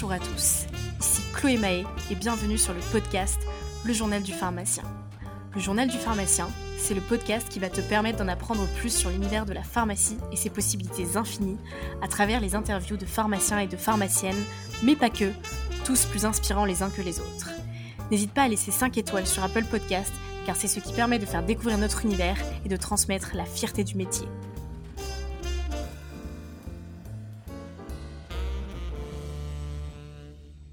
Bonjour 0.00 0.12
à 0.12 0.20
tous, 0.20 0.66
ici 1.00 1.22
Chloé 1.34 1.56
Mahé 1.56 1.84
et 2.08 2.14
bienvenue 2.14 2.56
sur 2.56 2.72
le 2.72 2.78
podcast 2.92 3.40
Le 3.84 3.92
Journal 3.92 4.22
du 4.22 4.32
pharmacien. 4.32 4.84
Le 5.56 5.60
Journal 5.60 5.88
du 5.88 5.98
pharmacien, 5.98 6.48
c'est 6.78 6.94
le 6.94 7.00
podcast 7.00 7.48
qui 7.48 7.58
va 7.58 7.68
te 7.68 7.80
permettre 7.80 8.18
d'en 8.18 8.28
apprendre 8.28 8.68
plus 8.76 8.96
sur 8.96 9.10
l'univers 9.10 9.44
de 9.44 9.52
la 9.52 9.64
pharmacie 9.64 10.16
et 10.30 10.36
ses 10.36 10.50
possibilités 10.50 11.16
infinies 11.16 11.58
à 12.00 12.06
travers 12.06 12.40
les 12.40 12.54
interviews 12.54 12.96
de 12.96 13.06
pharmaciens 13.06 13.58
et 13.58 13.66
de 13.66 13.76
pharmaciennes, 13.76 14.44
mais 14.84 14.94
pas 14.94 15.10
que, 15.10 15.32
tous 15.84 16.04
plus 16.04 16.24
inspirants 16.24 16.64
les 16.64 16.84
uns 16.84 16.90
que 16.90 17.02
les 17.02 17.18
autres. 17.18 17.50
N'hésite 18.12 18.32
pas 18.32 18.42
à 18.42 18.48
laisser 18.48 18.70
5 18.70 18.98
étoiles 18.98 19.26
sur 19.26 19.42
Apple 19.42 19.64
Podcast 19.64 20.12
car 20.46 20.54
c'est 20.54 20.68
ce 20.68 20.78
qui 20.78 20.92
permet 20.92 21.18
de 21.18 21.26
faire 21.26 21.42
découvrir 21.42 21.76
notre 21.76 22.04
univers 22.04 22.38
et 22.64 22.68
de 22.68 22.76
transmettre 22.76 23.32
la 23.34 23.46
fierté 23.46 23.82
du 23.82 23.96
métier. 23.96 24.28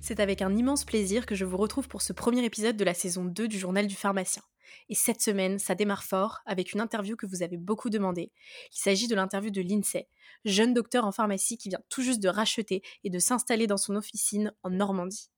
C'est 0.08 0.20
avec 0.20 0.44
un 0.44 0.56
immense 0.56 0.86
plaisir 0.86 1.26
que 1.26 1.34
je 1.34 1.46
vous 1.46 1.58
retrouve 1.58 1.88
pour 1.88 2.04
ce 2.04 2.14
premier 2.14 2.46
épisode 2.46 2.78
de 2.78 2.84
la 2.84 2.94
saison 2.94 3.26
2 3.26 3.48
du 3.48 3.58
Journal 3.58 3.88
du 3.88 3.96
pharmacien. 3.96 4.44
Et 4.88 4.94
cette 4.94 5.20
semaine, 5.20 5.58
ça 5.58 5.74
démarre 5.74 6.04
fort 6.04 6.42
avec 6.46 6.74
une 6.74 6.80
interview 6.80 7.16
que 7.16 7.26
vous 7.26 7.42
avez 7.42 7.58
beaucoup 7.58 7.90
demandé. 7.90 8.32
Il 8.72 8.78
s'agit 8.78 9.08
de 9.08 9.16
l'interview 9.16 9.50
de 9.50 9.62
Lindsay, 9.62 10.08
jeune 10.46 10.76
docteur 10.76 11.06
en 11.06 11.12
pharmacie 11.12 11.58
qui 11.58 11.70
vient 11.70 11.82
tout 11.90 12.04
juste 12.04 12.20
de 12.20 12.30
racheter 12.30 12.84
et 13.04 13.10
de 13.10 13.18
s'installer 13.18 13.66
dans 13.66 13.78
son 13.78 13.96
officine 13.96 14.54
en 14.62 14.70
Normandie. 14.70 15.32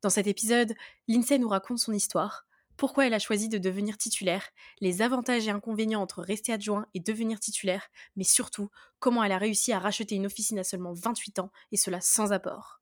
Dans 0.00 0.08
cet 0.08 0.26
épisode, 0.26 0.72
Lindsay 1.06 1.38
nous 1.38 1.50
raconte 1.50 1.78
son 1.78 1.92
histoire, 1.92 2.46
pourquoi 2.78 3.06
elle 3.06 3.12
a 3.12 3.18
choisi 3.18 3.50
de 3.50 3.58
devenir 3.58 3.98
titulaire, 3.98 4.48
les 4.80 5.02
avantages 5.02 5.48
et 5.48 5.50
inconvénients 5.50 6.00
entre 6.00 6.22
rester 6.22 6.54
adjoint 6.54 6.86
et 6.94 7.00
devenir 7.00 7.40
titulaire, 7.40 7.90
mais 8.16 8.24
surtout 8.24 8.70
comment 9.00 9.22
elle 9.22 9.32
a 9.32 9.38
réussi 9.38 9.70
à 9.70 9.78
racheter 9.78 10.14
une 10.14 10.24
officine 10.24 10.60
à 10.60 10.64
seulement 10.64 10.94
28 10.94 11.40
ans 11.40 11.52
et 11.72 11.76
cela 11.76 12.00
sans 12.00 12.32
apport. 12.32 12.77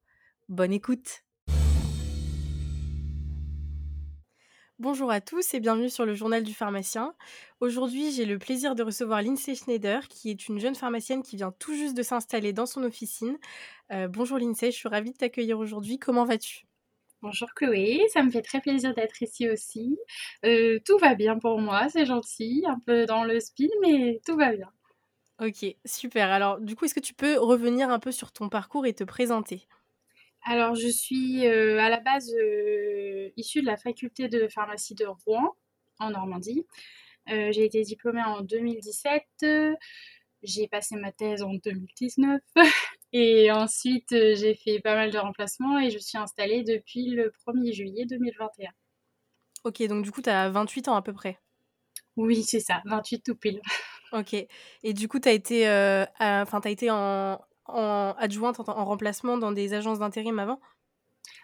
Bonne 0.49 0.73
écoute 0.73 1.25
Bonjour 4.79 5.11
à 5.11 5.21
tous 5.21 5.55
et 5.55 5.59
bienvenue 5.59 5.91
sur 5.91 6.07
le 6.07 6.15
journal 6.15 6.45
du 6.45 6.55
pharmacien. 6.55 7.17
Aujourd'hui, 7.59 8.13
j'ai 8.13 8.27
le 8.27 8.39
plaisir 8.39 8.77
de 8.77 8.85
recevoir 8.85 9.23
Lindsay 9.23 9.57
Schneider, 9.57 10.07
qui 10.07 10.31
est 10.31 10.49
une 10.49 10.61
jeune 10.61 10.77
pharmacienne 10.77 11.25
qui 11.25 11.35
vient 11.35 11.51
tout 11.59 11.75
juste 11.75 11.97
de 11.97 12.03
s'installer 12.05 12.53
dans 12.53 12.67
son 12.67 12.85
officine. 12.85 13.39
Euh, 13.91 14.07
bonjour 14.07 14.39
Lindsay, 14.39 14.71
je 14.71 14.77
suis 14.77 14.89
ravie 14.89 15.11
de 15.11 15.17
t'accueillir 15.17 15.59
aujourd'hui. 15.59 15.99
Comment 15.99 16.25
vas-tu? 16.25 16.67
Bonjour 17.23 17.49
Chloé, 17.57 18.07
ça 18.13 18.23
me 18.23 18.31
fait 18.31 18.43
très 18.43 18.61
plaisir 18.61 18.95
d'être 18.95 19.21
ici 19.23 19.49
aussi. 19.49 19.99
Euh, 20.45 20.79
tout 20.85 20.99
va 20.99 21.17
bien 21.17 21.41
pour 21.41 21.59
moi, 21.59 21.89
c'est 21.89 22.07
gentil, 22.07 22.63
un 22.69 22.79
peu 22.79 23.05
dans 23.05 23.25
le 23.25 23.41
speed, 23.41 23.73
mais 23.83 24.21
tout 24.25 24.37
va 24.37 24.55
bien. 24.55 24.71
Ok, 25.41 25.67
super. 25.85 26.31
Alors, 26.31 26.61
du 26.61 26.77
coup, 26.77 26.85
est-ce 26.85 26.95
que 26.95 27.01
tu 27.01 27.15
peux 27.15 27.37
revenir 27.37 27.91
un 27.91 27.99
peu 27.99 28.13
sur 28.13 28.31
ton 28.31 28.49
parcours 28.49 28.87
et 28.87 28.95
te 28.95 29.03
présenter? 29.03 29.67
Alors, 30.49 30.77
je 30.77 30.87
suis 30.87 31.45
euh, 31.45 31.81
à 31.81 31.89
la 31.89 31.99
base 31.99 32.33
euh, 32.33 33.31
issue 33.37 33.63
de 33.63 33.67
la 33.67 33.77
faculté 33.77 34.29
de 34.29 34.47
pharmacie 34.47 34.95
de 34.95 35.05
Rouen, 35.05 35.57
en 35.99 36.11
Normandie. 36.11 36.65
Euh, 37.29 37.51
j'ai 37.51 37.65
été 37.65 37.83
diplômée 37.83 38.23
en 38.23 38.43
2017. 38.43 39.25
J'ai 40.45 40.69
passé 40.69 40.95
ma 40.95 41.11
thèse 41.11 41.43
en 41.43 41.53
2019. 41.55 42.41
Et 43.13 43.51
ensuite, 43.51 44.11
j'ai 44.11 44.55
fait 44.55 44.79
pas 44.79 44.95
mal 44.95 45.11
de 45.11 45.19
remplacements 45.19 45.79
et 45.79 45.91
je 45.91 45.99
suis 45.99 46.19
installée 46.19 46.63
depuis 46.65 47.07
le 47.07 47.33
1er 47.47 47.73
juillet 47.73 48.05
2021. 48.05 48.71
Ok, 49.65 49.83
donc 49.87 50.05
du 50.05 50.13
coup, 50.13 50.21
tu 50.21 50.29
as 50.29 50.51
28 50.51 50.89
ans 50.89 50.97
à 50.97 51.03
peu 51.03 51.15
près. 51.15 51.41
Oui, 52.17 52.43
c'est 52.43 52.61
ça, 52.61 52.83
28 52.85 53.23
tout 53.23 53.35
pile. 53.35 53.61
Ok. 54.13 54.35
Et 54.35 54.93
du 54.93 55.09
coup, 55.09 55.19
tu 55.19 55.29
as 55.29 55.33
été, 55.33 55.67
as 55.67 56.45
été 56.67 56.91
en, 56.91 57.41
en 57.69 58.15
adjointe, 58.19 58.61
en, 58.61 58.85
remplacement 58.85 59.39
dans 59.39 59.53
des 59.53 59.75
agences 59.75 59.99
d'intérim 59.99 60.39
avant? 60.39 60.61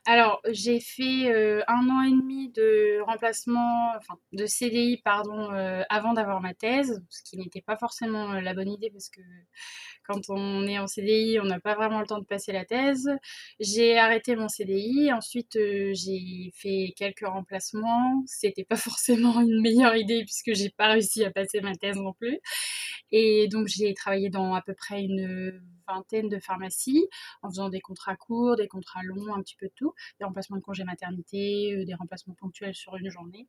Alors, 0.05 0.41
j'ai 0.49 0.81
fait 0.81 1.33
euh, 1.33 1.63
un 1.69 1.89
an 1.89 2.03
et 2.03 2.11
demi 2.11 2.51
de 2.51 3.01
remplacement, 3.03 3.93
enfin 3.97 4.15
de 4.33 4.47
CDI, 4.47 5.01
pardon, 5.05 5.53
euh, 5.53 5.83
avant 5.89 6.13
d'avoir 6.13 6.41
ma 6.41 6.55
thèse, 6.55 7.05
ce 7.09 7.23
qui 7.23 7.37
n'était 7.37 7.61
pas 7.61 7.77
forcément 7.77 8.33
euh, 8.33 8.41
la 8.41 8.53
bonne 8.53 8.69
idée 8.69 8.91
parce 8.91 9.09
que 9.09 9.21
quand 10.07 10.29
on 10.29 10.67
est 10.67 10.79
en 10.79 10.87
CDI, 10.87 11.39
on 11.41 11.45
n'a 11.45 11.61
pas 11.61 11.75
vraiment 11.75 12.01
le 12.01 12.07
temps 12.07 12.19
de 12.19 12.25
passer 12.25 12.53
la 12.53 12.65
thèse. 12.65 13.11
J'ai 13.61 13.99
arrêté 13.99 14.37
mon 14.37 14.49
CDI, 14.49 15.13
ensuite 15.13 15.55
j'ai 15.55 16.53
fait 16.55 16.93
quelques 16.97 17.27
remplacements. 17.27 18.23
C'était 18.27 18.65
pas 18.65 18.77
forcément 18.77 19.41
une 19.41 19.61
meilleure 19.61 19.97
idée 19.97 20.25
puisque 20.25 20.55
j'ai 20.55 20.71
pas 20.71 20.93
réussi 20.93 21.25
à 21.25 21.31
passer 21.31 21.61
ma 21.61 21.75
thèse 21.75 21.97
non 21.97 22.13
plus. 22.13 22.39
Et 23.11 23.49
donc 23.49 23.69
j'ai 23.69 23.93
travaillé 23.95 24.31
dans 24.31 24.55
à 24.55 24.63
peu 24.63 24.75
près 24.75 25.03
une 25.03 25.61
vingtaine 25.87 26.29
de 26.29 26.39
pharmacies 26.39 27.07
en 27.43 27.49
faisant 27.51 27.69
des 27.69 27.81
contrats 27.81 28.17
courts, 28.17 28.57
des 28.57 28.69
contrats 28.69 29.03
longs, 29.03 29.35
un 29.35 29.43
petit 29.43 29.57
peu 29.57 29.67
de 29.67 29.73
tout, 29.75 29.93
des 30.19 30.25
remplacements 30.25 30.57
de 30.57 30.63
congés 30.63 30.85
maternité, 30.85 31.75
euh, 31.75 31.85
des 31.85 31.95
remplacements 31.95 32.35
ponctuels 32.35 32.75
sur 32.75 32.97
une 32.97 33.11
journée. 33.11 33.47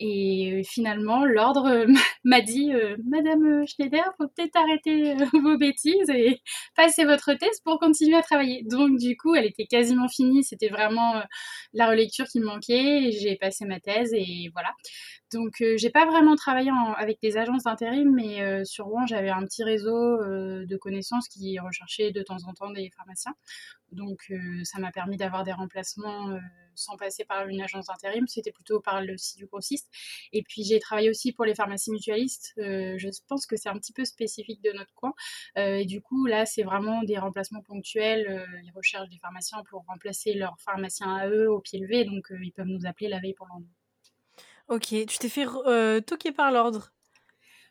Et 0.00 0.52
euh, 0.52 0.62
finalement, 0.64 1.24
l'ordre 1.24 1.66
euh, 1.66 1.86
m'a 2.24 2.40
dit 2.40 2.72
Madame 3.06 3.66
Schneider, 3.66 4.04
faut 4.16 4.28
peut-être 4.28 4.56
arrêter 4.56 5.14
vos 5.42 5.56
bêtises 5.56 5.93
et 6.08 6.40
passer 6.76 7.04
votre 7.04 7.34
thèse 7.34 7.60
pour 7.64 7.78
continuer 7.78 8.16
à 8.16 8.22
travailler. 8.22 8.62
Donc 8.64 8.98
du 8.98 9.16
coup, 9.16 9.34
elle 9.34 9.46
était 9.46 9.66
quasiment 9.66 10.08
finie, 10.08 10.44
c'était 10.44 10.68
vraiment 10.68 11.22
la 11.72 11.88
relecture 11.88 12.26
qui 12.26 12.40
me 12.40 12.46
manquait. 12.46 13.10
J'ai 13.12 13.36
passé 13.36 13.64
ma 13.64 13.80
thèse 13.80 14.12
et 14.14 14.50
voilà. 14.52 14.70
Donc, 15.32 15.64
j'ai 15.76 15.90
pas 15.90 16.06
vraiment 16.06 16.36
travaillé 16.36 16.70
avec 16.96 17.18
des 17.20 17.36
agences 17.36 17.64
d'intérim, 17.64 18.12
mais 18.14 18.64
sur 18.64 18.84
Rouen, 18.84 19.04
j'avais 19.04 19.30
un 19.30 19.42
petit 19.44 19.64
réseau 19.64 20.18
de 20.22 20.76
connaissances 20.76 21.28
qui 21.28 21.58
recherchaient 21.58 22.12
de 22.12 22.22
temps 22.22 22.38
en 22.46 22.54
temps 22.54 22.70
des 22.70 22.90
pharmaciens. 22.96 23.34
Donc, 23.94 24.32
ça 24.64 24.78
m'a 24.78 24.92
permis 24.92 25.16
d'avoir 25.16 25.44
des 25.44 25.52
remplacements 25.52 26.38
sans 26.74 26.96
passer 26.96 27.24
par 27.24 27.46
une 27.46 27.60
agence 27.60 27.86
d'intérim. 27.86 28.26
C'était 28.26 28.52
plutôt 28.52 28.80
par 28.80 29.00
le 29.00 29.16
site 29.16 29.38
du 29.38 29.46
grossiste. 29.46 29.88
Et 30.32 30.42
puis, 30.42 30.64
j'ai 30.64 30.78
travaillé 30.80 31.10
aussi 31.10 31.32
pour 31.32 31.44
les 31.44 31.54
pharmacies 31.54 31.90
mutualistes. 31.90 32.52
je 32.56 33.08
pense 33.28 33.46
que 33.46 33.56
c'est 33.56 33.68
un 33.68 33.78
petit 33.78 33.92
peu 33.92 34.04
spécifique 34.04 34.62
de 34.62 34.72
notre 34.72 34.92
coin. 34.94 35.14
et 35.56 35.84
du 35.84 36.00
coup, 36.00 36.26
là, 36.26 36.46
c'est 36.46 36.62
vraiment 36.62 37.02
des 37.02 37.18
remplacements 37.18 37.62
ponctuels. 37.62 38.46
ils 38.64 38.72
recherchent 38.72 39.10
des 39.10 39.18
pharmaciens 39.18 39.62
pour 39.70 39.84
remplacer 39.86 40.34
leurs 40.34 40.58
pharmaciens 40.60 41.14
à 41.14 41.28
eux 41.28 41.50
au 41.50 41.60
pied 41.60 41.78
levé. 41.78 42.04
Donc, 42.04 42.26
ils 42.42 42.52
peuvent 42.52 42.66
nous 42.66 42.86
appeler 42.86 43.08
la 43.08 43.20
veille 43.20 43.34
pour 43.34 43.46
l'endroit. 43.46 43.70
Ok, 44.68 44.94
tu 45.06 45.18
t'es 45.18 45.28
fait 45.28 45.46
euh, 45.66 46.00
toquer 46.00 46.32
par 46.32 46.50
l'ordre. 46.50 46.93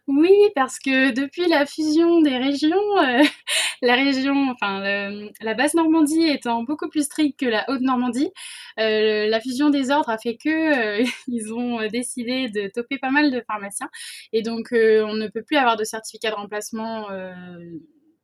Oui, 0.07 0.31
parce 0.53 0.79
que 0.79 1.11
depuis 1.13 1.47
la 1.47 1.65
fusion 1.65 2.19
des 2.21 2.37
régions, 2.37 2.75
euh, 3.01 3.23
la 3.81 3.95
région, 3.95 4.51
enfin 4.51 4.81
la 5.41 5.53
basse 5.53 5.75
Normandie 5.75 6.23
étant 6.27 6.63
beaucoup 6.63 6.89
plus 6.89 7.03
stricte 7.05 7.39
que 7.39 7.45
la 7.45 7.63
haute 7.69 7.79
Normandie, 7.81 8.29
euh, 8.79 9.27
la 9.29 9.39
fusion 9.39 9.69
des 9.69 9.91
ordres 9.91 10.09
a 10.09 10.17
fait 10.17 10.35
que 10.35 11.03
ils 11.27 11.53
ont 11.53 11.87
décidé 11.87 12.49
de 12.49 12.67
toper 12.67 12.97
pas 12.97 13.11
mal 13.11 13.31
de 13.31 13.41
pharmaciens. 13.47 13.89
Et 14.33 14.41
donc 14.41 14.69
on 14.73 15.13
ne 15.13 15.27
peut 15.29 15.43
plus 15.43 15.55
avoir 15.57 15.77
de 15.77 15.85
certificat 15.85 16.31
de 16.31 16.35
remplacement 16.35 17.07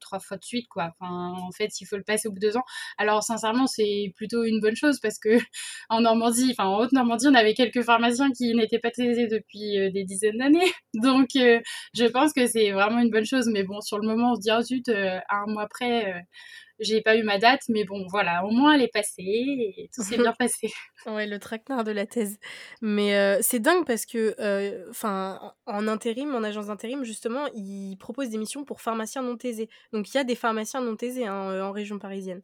trois 0.10 0.20
fois 0.20 0.38
de 0.38 0.44
suite, 0.44 0.68
quoi. 0.70 0.94
En 1.00 1.52
fait, 1.56 1.80
il 1.82 1.86
faut 1.86 1.98
le 1.98 2.04
passer 2.04 2.28
au 2.28 2.32
bout 2.32 2.40
de 2.40 2.48
deux 2.48 2.58
ans. 2.58 2.64
Alors, 2.98 3.24
sincèrement, 3.24 3.68
c'est 3.68 4.12
plutôt 4.16 4.44
une 4.44 4.60
bonne 4.60 4.76
chose 4.76 5.00
parce 5.00 5.20
que 5.20 5.30
en 5.90 6.02
Normandie, 6.02 6.50
enfin, 6.52 6.66
en 6.68 6.80
Haute-Normandie, 6.80 7.28
on 7.28 7.36
avait 7.36 7.54
quelques 7.54 7.84
pharmaciens 7.84 8.32
qui 8.32 8.54
n'étaient 8.56 8.80
pas 8.80 8.92
taisés 8.92 9.28
depuis 9.28 9.80
euh, 9.80 9.92
des 9.92 10.04
dizaines 10.04 10.38
d'années. 10.38 10.72
Donc, 10.96 11.30
euh, 11.36 11.60
je 11.96 12.06
pense 12.06 12.34
que 12.34 12.48
c'est 12.48 12.72
vraiment 12.72 13.00
une 13.00 13.12
bonne 13.12 13.26
chose. 13.26 13.48
Mais 13.52 13.64
bon, 13.64 13.82
sur 13.82 14.00
le 14.00 14.08
moment, 14.08 14.32
on 14.34 14.36
se 14.36 14.42
dit, 14.42 14.50
oh 14.52 14.62
zut, 14.62 14.90
euh, 14.90 15.20
un 15.30 15.46
mois 15.48 15.64
après, 15.64 16.26
j'ai 16.80 17.02
pas 17.02 17.16
eu 17.18 17.24
ma 17.24 17.38
date, 17.40 17.62
mais 17.70 17.86
bon, 17.86 18.06
voilà, 18.10 18.46
au 18.46 18.52
moins 18.52 18.74
elle 18.74 18.82
est 18.84 18.88
passée 18.94 19.24
et 19.24 19.90
tout 19.94 20.04
s'est 20.04 20.18
bien 20.18 20.34
passé. 20.40 20.70
ouais, 21.06 21.28
le 21.28 21.40
traquenard 21.40 21.84
de 21.84 21.92
la 21.92 22.06
thèse. 22.06 22.40
Mais 22.82 23.16
euh, 23.16 23.40
c'est 23.42 23.60
dingue 23.60 23.86
parce 23.86 24.06
que, 24.06 24.36
euh, 24.40 24.92
en 25.66 25.88
intérim, 25.88 26.34
en 26.36 26.44
agence 26.44 26.68
d'intérim, 26.68 27.04
justement, 27.04 27.48
ils 27.54 27.98
proposent 27.98 28.30
des 28.30 28.38
missions 28.38 28.64
pour 28.66 28.82
pharmaciens 28.82 29.22
non 29.24 29.38
taisés. 29.38 29.70
Donc 29.94 30.10
il 30.14 30.18
y 30.18 30.20
a 30.20 30.24
des 30.24 30.36
pharmaciens 30.36 30.82
non 30.82 30.96
taisés 30.96 31.26
hein, 31.26 31.64
en 31.64 31.72
région 31.72 32.00
parisienne. 32.00 32.42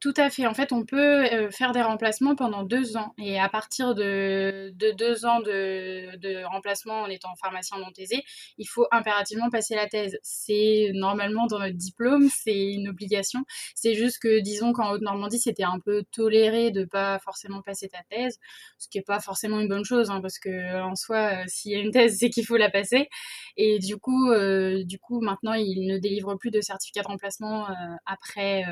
Tout 0.00 0.14
à 0.16 0.30
fait. 0.30 0.46
En 0.46 0.54
fait, 0.54 0.72
on 0.72 0.86
peut 0.86 1.26
euh, 1.30 1.50
faire 1.50 1.72
des 1.72 1.82
remplacements 1.82 2.34
pendant 2.34 2.62
deux 2.64 2.96
ans. 2.96 3.12
Et 3.18 3.38
à 3.38 3.50
partir 3.50 3.94
de, 3.94 4.72
deux 4.74 5.26
ans 5.26 5.40
de, 5.40 6.42
remplacement 6.44 7.02
en 7.02 7.06
étant 7.06 7.34
pharmacien 7.36 7.76
non 7.78 7.90
taisé, 7.92 8.24
il 8.56 8.64
faut 8.66 8.86
impérativement 8.92 9.50
passer 9.50 9.74
la 9.74 9.86
thèse. 9.88 10.18
C'est 10.22 10.90
normalement 10.94 11.46
dans 11.46 11.58
notre 11.58 11.76
diplôme, 11.76 12.30
c'est 12.30 12.72
une 12.72 12.88
obligation. 12.88 13.44
C'est 13.74 13.92
juste 13.92 14.20
que, 14.20 14.40
disons 14.40 14.72
qu'en 14.72 14.90
Haute-Normandie, 14.90 15.38
c'était 15.38 15.64
un 15.64 15.78
peu 15.78 16.02
toléré 16.12 16.70
de 16.70 16.86
pas 16.86 17.18
forcément 17.18 17.60
passer 17.60 17.90
ta 17.90 18.02
thèse, 18.08 18.38
ce 18.78 18.88
qui 18.88 18.96
est 18.96 19.06
pas 19.06 19.20
forcément 19.20 19.60
une 19.60 19.68
bonne 19.68 19.84
chose, 19.84 20.08
hein, 20.10 20.22
parce 20.22 20.38
que 20.38 20.80
en 20.80 20.96
soi, 20.96 21.42
euh, 21.42 21.44
s'il 21.46 21.72
y 21.72 21.74
a 21.74 21.78
une 21.78 21.90
thèse, 21.90 22.16
c'est 22.18 22.30
qu'il 22.30 22.46
faut 22.46 22.56
la 22.56 22.70
passer. 22.70 23.10
Et 23.58 23.78
du 23.78 23.98
coup, 23.98 24.30
euh, 24.30 24.82
du 24.82 24.98
coup, 24.98 25.20
maintenant, 25.20 25.52
il 25.52 25.86
ne 25.86 25.98
délivre 25.98 26.36
plus 26.36 26.50
de 26.50 26.62
certificat 26.62 27.02
de 27.02 27.08
remplacement 27.08 27.66
après 28.06 28.64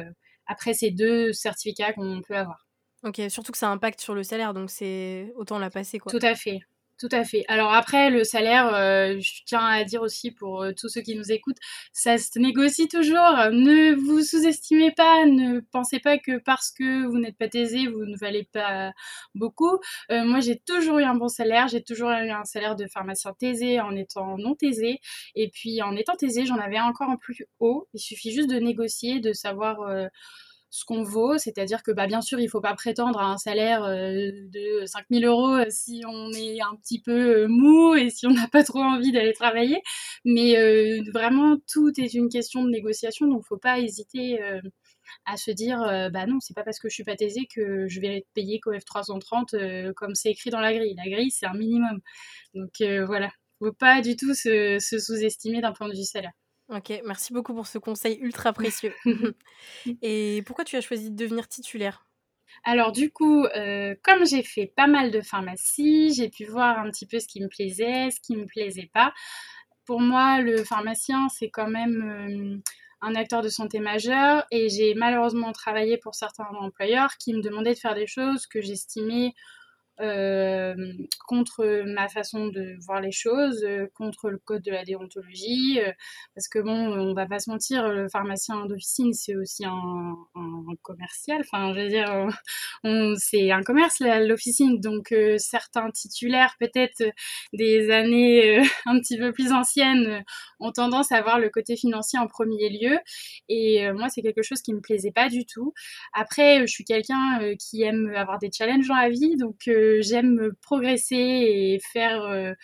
après 0.49 0.75
ces 0.75 0.91
deux 0.91 1.33
certificats 1.33 1.93
qu'on 1.93 2.21
peut 2.23 2.37
avoir. 2.37 2.67
Ok, 3.05 3.21
surtout 3.29 3.53
que 3.53 3.59
ça 3.59 3.71
impacte 3.71 4.01
sur 4.01 4.15
le 4.15 4.25
salaire, 4.25 4.55
donc 4.55 4.71
c'est 4.71 5.33
autant 5.37 5.59
la 5.59 5.71
passer 5.71 5.99
quoi. 6.01 6.11
Tout 6.11 6.25
à 6.27 6.35
fait. 6.35 6.59
Tout 6.99 7.09
à 7.13 7.25
fait. 7.25 7.45
Alors 7.49 7.73
après, 7.73 8.11
le 8.11 8.25
salaire, 8.25 8.75
euh, 8.75 9.19
je 9.21 9.43
tiens 9.47 9.65
à 9.65 9.85
dire 9.85 10.03
aussi 10.03 10.31
pour 10.31 10.63
euh, 10.63 10.73
tous 10.73 10.89
ceux 10.89 11.01
qui 11.01 11.15
nous 11.15 11.31
écoutent, 11.31 11.59
ça 11.93 12.19
se 12.19 12.39
négocie 12.39 12.89
toujours. 12.89 13.37
Ne 13.53 13.95
vous 13.95 14.23
sous-estimez 14.23 14.91
pas, 14.93 15.25
ne 15.27 15.61
pensez 15.61 16.01
pas 16.01 16.19
que 16.19 16.39
parce 16.39 16.71
que 16.73 17.07
vous 17.07 17.19
n'êtes 17.19 17.37
pas 17.39 17.49
taisé, 17.49 17.87
vous 17.87 18.05
ne 18.05 18.17
valez 18.17 18.45
pas 18.53 18.93
beaucoup. 19.35 19.79
Euh, 20.11 20.25
moi, 20.25 20.41
j'ai 20.41 20.59
toujours 20.59 20.99
eu 20.99 21.05
un 21.05 21.15
bon 21.15 21.29
salaire, 21.29 21.69
j'ai 21.69 21.83
toujours 21.83 22.11
eu 22.11 22.31
un 22.31 22.45
salaire 22.45 22.77
de 22.77 22.87
pharmacien 22.87 23.33
taisé 23.39 23.81
en 23.81 23.95
étant 23.95 24.37
non 24.37 24.55
taisé. 24.55 25.01
Et 25.35 25.49
puis 25.51 25.83
en 25.83 25.95
étant 25.97 26.17
taisé, 26.17 26.47
j'en 26.47 26.59
avais 26.59 26.81
encore 26.81 27.11
un 27.11 27.17
plus 27.17 27.47
haut. 27.61 27.89
Il 27.95 28.01
suffit 28.01 28.33
juste 28.33 28.51
de 28.51 28.59
négocier, 28.59 29.21
de 29.21 29.33
savoir 29.33 29.79
ce 30.71 30.85
qu'on 30.85 31.03
vaut, 31.03 31.39
c'est-à-dire 31.39 31.83
que 31.83 31.91
bah, 31.93 32.07
bien 32.07 32.21
sûr, 32.21 32.39
il 32.41 32.45
ne 32.45 32.51
faut 32.51 32.61
pas 32.61 32.75
prétendre 32.75 33.19
à 33.21 33.27
un 33.27 33.39
salaire 33.39 33.85
euh, 33.85 34.31
de 34.53 34.85
5000 34.87 35.25
euros 35.25 35.55
euh, 35.55 35.67
si 35.71 36.03
on 36.07 36.31
est 36.33 36.61
un 36.61 36.77
petit 36.77 37.01
peu 37.01 37.45
euh, 37.45 37.49
mou 37.49 37.95
et 37.95 38.11
si 38.11 38.27
on 38.27 38.33
n'a 38.33 38.49
pas 38.49 38.65
trop 38.65 38.81
envie 38.81 39.13
d'aller 39.13 39.33
travailler, 39.33 39.83
mais 40.25 41.01
vraiment, 41.13 41.57
tout 41.73 41.93
est 41.99 42.15
une 42.15 42.29
question 42.29 42.65
de 42.65 42.71
négociation, 42.71 43.27
donc 43.27 43.39
il 43.39 43.41
ne 43.41 43.47
faut 43.47 43.59
pas 43.59 43.79
hésiter 43.81 44.41
à 45.27 45.37
se 45.37 45.51
dire 45.51 45.79
bah 46.13 46.27
non, 46.27 46.39
c'est 46.41 46.55
pas 46.55 46.65
parce 46.65 46.79
que 46.79 46.89
je 46.89 46.95
suis 46.95 47.05
pas 47.05 47.17
taisée 47.17 47.47
que 47.55 47.87
je 47.89 48.01
vais 48.01 48.19
être 48.19 48.29
payée 48.35 48.61
qu'au 48.61 48.73
F330 48.73 49.93
comme 49.95 50.15
c'est 50.15 50.31
écrit 50.31 50.51
dans 50.51 50.61
la 50.61 50.73
grille. 50.75 50.95
La 50.97 51.09
grille, 51.11 51.31
c'est 51.31 51.47
un 51.47 51.55
minimum. 51.55 52.01
Donc 52.55 52.83
voilà, 53.07 53.31
faut 53.59 53.73
pas 53.73 54.01
du 54.03 54.17
tout 54.17 54.35
se 54.35 54.79
sous-estimer 54.81 55.61
d'un 55.61 55.73
point 55.73 55.89
de 55.89 55.95
vue 55.95 56.05
salaire. 56.05 56.33
Ok, 56.69 56.93
merci 57.05 57.33
beaucoup 57.33 57.55
pour 57.55 57.67
ce 57.67 57.79
conseil 57.79 58.19
ultra 58.21 58.53
précieux. 58.53 58.93
Et 60.03 60.43
pourquoi 60.47 60.65
tu 60.65 60.77
as 60.77 60.83
choisi 60.83 61.11
de 61.11 61.17
devenir 61.17 61.49
titulaire? 61.49 62.07
Alors 62.65 62.93
du 62.93 63.11
coup, 63.11 63.45
euh, 63.45 63.95
comme 64.03 64.27
j'ai 64.27 64.43
fait 64.43 64.67
pas 64.67 64.87
mal 64.87 65.11
de 65.11 65.21
pharmacie, 65.21 66.13
j'ai 66.15 66.29
pu 66.29 66.45
voir 66.45 66.79
un 66.79 66.91
petit 66.91 67.07
peu 67.07 67.21
ce 67.21 67.27
qui 67.27 67.41
me 67.41 67.49
plaisait, 67.49 68.11
ce 68.11 68.21
qui 68.21 68.37
me 68.37 68.47
plaisait 68.47 68.91
pas. 68.93 69.15
Pour 69.87 70.01
moi, 70.01 70.41
le 70.43 70.65
pharmacien, 70.65 71.29
c'est 71.31 71.49
quand 71.49 71.69
même 71.69 72.03
euh, 72.03 72.71
un 73.01 73.15
acteur 73.15 73.43
de 73.43 73.49
santé 73.49 73.81
majeur 73.81 74.45
et 74.51 74.69
j'ai 74.69 74.95
malheureusement 74.95 75.53
travaillé 75.53 75.97
pour 75.97 76.15
certains 76.15 76.49
employeurs 76.61 77.17
qui 77.19 77.33
me 77.33 77.41
demandaient 77.41 77.75
de 77.75 77.79
faire 77.79 77.95
des 77.95 78.07
choses 78.07 78.47
que 78.47 78.61
j'estimais 78.61 79.33
contre 81.27 81.83
ma 81.87 82.09
façon 82.09 82.49
de 82.49 82.77
voir 82.87 83.01
les 83.01 83.13
choses, 83.13 83.65
euh, 83.65 83.87
contre 83.95 84.31
le 84.31 84.39
code 84.39 84.63
de 84.63 84.71
la 84.71 84.85
déontologie, 84.85 85.81
euh, 85.81 85.93
parce 86.35 86.49
que 86.49 86.61
bon, 86.61 86.71
on 86.71 87.15
va 87.15 87.27
pas 87.27 87.39
se 87.39 87.51
mentir, 87.51 87.89
le 87.89 88.09
pharmacien 88.09 88.67
d'officine 88.67 89.13
c'est 89.13 89.37
aussi 89.37 89.65
un, 89.65 90.17
commercial, 90.83 91.41
enfin 91.41 91.75
je 91.75 91.81
veux 91.81 91.89
dire, 91.89 92.29
c'est 93.19 93.51
un 93.51 93.63
commerce 93.63 94.01
l'officine, 94.01 94.81
donc 94.81 95.15
certains 95.39 95.91
titulaires 95.91 96.55
peut-être 96.61 97.03
des 97.53 97.91
années 97.91 98.59
un 98.87 98.99
petit 99.01 99.19
peu 99.19 99.33
plus 99.33 99.53
anciennes 99.53 100.25
ont 100.61 100.73
tendance 100.73 101.13
à 101.13 101.21
voir 101.23 101.39
le 101.39 101.51
côté 101.51 101.77
financier 101.77 102.19
en 102.19 102.27
premier 102.27 102.69
lieu, 102.69 102.99
et 103.49 103.91
moi 103.93 104.09
c'est 104.09 104.23
quelque 104.23 104.43
chose 104.43 104.63
qui 104.63 104.73
me 104.75 104.81
plaisait 104.81 105.13
pas 105.13 105.29
du 105.29 105.45
tout. 105.47 105.73
Après, 106.13 106.61
je 106.61 106.73
suis 106.73 106.85
quelqu'un 106.85 107.41
qui 107.59 107.83
aime 107.83 108.13
avoir 108.15 108.39
des 108.39 108.51
challenges 108.53 108.87
dans 108.89 108.97
la 108.97 109.09
vie, 109.11 109.37
donc 109.37 109.69
j'aime 110.01 110.53
progresser 110.63 111.17
et 111.17 111.81
faire 111.93 112.55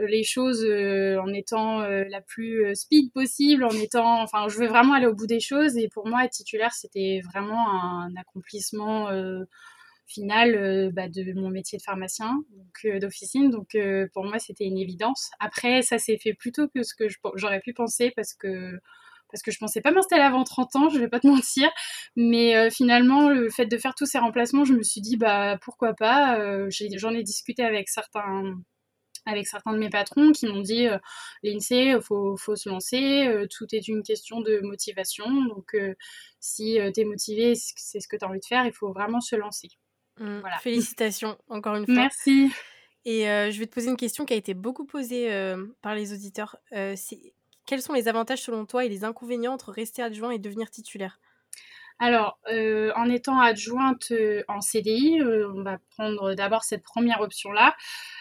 euh, 0.00 0.06
les 0.08 0.24
choses 0.24 0.64
euh, 0.64 1.20
en 1.20 1.32
étant 1.32 1.80
euh, 1.82 2.04
la 2.08 2.20
plus 2.20 2.74
speed 2.74 3.12
possible, 3.12 3.64
en 3.64 3.70
étant, 3.70 4.22
enfin, 4.22 4.48
je 4.48 4.58
veux 4.58 4.66
vraiment 4.66 4.94
aller 4.94 5.06
au 5.06 5.14
bout 5.14 5.26
des 5.26 5.40
choses. 5.40 5.76
Et 5.76 5.88
pour 5.88 6.06
moi, 6.08 6.24
être 6.24 6.32
titulaire, 6.32 6.72
c'était 6.72 7.20
vraiment 7.32 7.70
un 7.70 8.14
accomplissement 8.16 9.08
final 10.06 10.90
bah, 10.92 11.08
de 11.08 11.32
mon 11.34 11.48
métier 11.48 11.78
de 11.78 11.82
pharmacien, 11.82 12.42
d'officine. 13.00 13.50
Donc 13.50 13.76
pour 14.12 14.24
moi, 14.24 14.38
c'était 14.38 14.64
une 14.64 14.78
évidence. 14.78 15.30
Après, 15.40 15.82
ça 15.82 15.98
s'est 15.98 16.18
fait 16.18 16.34
plutôt 16.34 16.68
que 16.68 16.82
ce 16.82 16.94
que 16.94 17.04
j'aurais 17.34 17.60
pu 17.60 17.72
penser 17.72 18.12
parce 18.14 18.34
que 18.34 18.78
parce 19.32 19.42
que 19.42 19.50
je 19.50 19.58
pensais 19.58 19.80
pas 19.80 19.90
m'installer 19.90 20.22
avant 20.22 20.44
30 20.44 20.76
ans, 20.76 20.88
je 20.90 20.98
vais 20.98 21.08
pas 21.08 21.18
te 21.18 21.26
mentir. 21.42 21.70
Mais 22.14 22.54
euh, 22.54 22.70
finalement, 22.70 23.28
le 23.28 23.50
fait 23.50 23.66
de 23.66 23.78
faire 23.78 23.94
tous 23.94 24.06
ces 24.06 24.18
remplacements, 24.18 24.64
je 24.64 24.74
me 24.74 24.82
suis 24.82 25.00
dit, 25.00 25.16
bah 25.16 25.58
pourquoi 25.60 25.94
pas. 25.94 26.38
Euh, 26.38 26.68
j'en 26.70 27.10
ai, 27.14 27.22
discuté 27.22 27.64
avec 27.64 27.88
certains 27.88 28.54
avec 29.24 29.46
certains 29.46 29.72
de 29.72 29.78
mes 29.78 29.88
patrons 29.88 30.32
qui 30.32 30.46
m'ont 30.46 30.60
dit 30.60 30.88
euh, 30.88 30.98
l'INSEE, 31.44 32.00
faut, 32.00 32.36
faut 32.36 32.56
se 32.56 32.68
lancer, 32.68 33.32
tout 33.56 33.66
est 33.72 33.86
une 33.86 34.02
question 34.02 34.40
de 34.40 34.58
motivation. 34.60 35.30
Donc, 35.44 35.76
si 36.40 36.78
tu 36.92 37.00
es 37.00 37.04
motivé, 37.04 37.54
c'est 37.54 38.00
ce 38.00 38.08
que 38.08 38.16
tu 38.16 38.24
as 38.24 38.28
envie 38.28 38.40
de 38.40 38.44
faire, 38.44 38.66
il 38.66 38.72
faut 38.72 38.92
vraiment 38.92 39.20
se 39.20 39.36
lancer. 39.36 39.68
Mmh, 40.18 40.40
voilà. 40.40 40.58
Félicitations, 40.58 41.38
encore 41.48 41.76
une 41.76 41.86
fois. 41.86 41.94
Merci. 41.94 42.50
Et 43.04 43.22
je 43.22 43.58
vais 43.60 43.66
te 43.66 43.72
poser 43.72 43.90
une 43.90 43.96
question 43.96 44.24
qui 44.24 44.34
a 44.34 44.36
été 44.36 44.54
beaucoup 44.54 44.86
posée 44.86 45.30
par 45.82 45.94
les 45.94 46.12
auditeurs. 46.12 46.56
c'est 46.72 47.32
quels 47.66 47.82
sont 47.82 47.92
les 47.92 48.08
avantages 48.08 48.42
selon 48.42 48.66
toi 48.66 48.84
et 48.84 48.88
les 48.88 49.04
inconvénients 49.04 49.54
entre 49.54 49.72
rester 49.72 50.02
adjoint 50.02 50.30
et 50.30 50.38
devenir 50.38 50.70
titulaire? 50.70 51.20
Alors, 51.98 52.38
euh, 52.50 52.92
en 52.96 53.08
étant 53.08 53.38
adjointe 53.38 54.10
euh, 54.10 54.42
en 54.48 54.60
CDI, 54.60 55.20
euh, 55.20 55.52
on 55.54 55.62
va 55.62 55.78
prendre 55.96 56.34
d'abord 56.34 56.64
cette 56.64 56.82
première 56.82 57.20
option-là. 57.20 57.76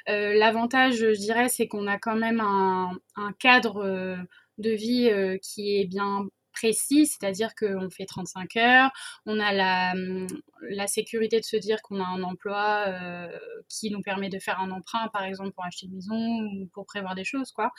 L'avantage, 0.07 0.95
je 0.97 1.17
dirais, 1.17 1.49
c'est 1.49 1.67
qu'on 1.67 1.87
a 1.87 1.97
quand 1.97 2.15
même 2.15 2.41
un, 2.41 2.91
un 3.15 3.31
cadre 3.33 4.17
de 4.57 4.69
vie 4.71 5.09
qui 5.41 5.79
est 5.79 5.85
bien 5.85 6.27
précis, 6.53 7.07
c'est-à-dire 7.07 7.55
qu'on 7.55 7.89
fait 7.89 8.05
35 8.05 8.57
heures, 8.57 8.91
on 9.25 9.39
a 9.39 9.53
la, 9.53 9.93
hum, 9.93 10.27
la 10.69 10.87
sécurité 10.87 11.39
de 11.39 11.45
se 11.45 11.57
dire 11.57 11.81
qu'on 11.81 11.99
a 11.99 12.05
un 12.05 12.23
emploi 12.23 12.85
euh, 12.87 13.37
qui 13.67 13.89
nous 13.89 14.01
permet 14.01 14.29
de 14.29 14.39
faire 14.39 14.59
un 14.59 14.71
emprunt, 14.71 15.07
par 15.13 15.23
exemple, 15.23 15.51
pour 15.51 15.65
acheter 15.65 15.87
une 15.87 15.95
maison 15.95 16.15
ou 16.15 16.67
pour 16.73 16.85
prévoir 16.85 17.15
des 17.15 17.23
choses, 17.23 17.51
quoi. 17.51 17.71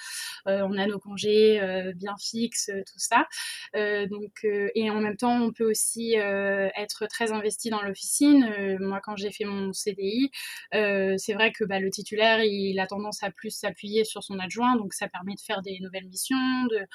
Euh, 0.47 0.67
on 0.69 0.77
a 0.79 0.87
nos 0.87 0.99
congés 0.99 1.61
euh, 1.61 1.93
bien 1.95 2.15
fixes, 2.21 2.71
tout 2.87 2.99
ça. 2.99 3.27
donc, 3.75 4.45
et 4.45 4.91
en 4.91 5.01
même 5.01 5.17
temps, 5.17 5.41
on 5.41 5.53
peut 5.53 5.69
aussi 5.69 6.15
être 6.15 7.07
très 7.07 7.33
investi 7.33 7.71
dans 7.71 7.83
l'officine. 7.83 8.79
moi, 8.81 9.01
quand 9.03 9.17
j'ai 9.17 9.31
fait 9.31 9.45
mon 9.45 9.73
CDI, 9.73 10.31
c'est 10.73 11.35
vrai 11.35 11.53
que 11.53 11.65
bah, 11.65 11.81
le 11.81 11.91
titulaire, 11.91 12.43
il 12.45 12.79
a 12.81 12.87
tendance 12.87 13.23
à 13.23 13.31
plus 13.31 13.51
s'appuyer 13.51 14.05
sur 14.05 14.23
son 14.23 14.39
adjoint, 14.39 14.77
donc 14.77 14.95
ça 14.95 15.09
permet 15.09 15.35
de 15.35 15.41
faire 15.41 15.63
des 15.63 15.79
nouvelles 15.81 16.09
missions, 16.09 16.37
de 16.71 16.87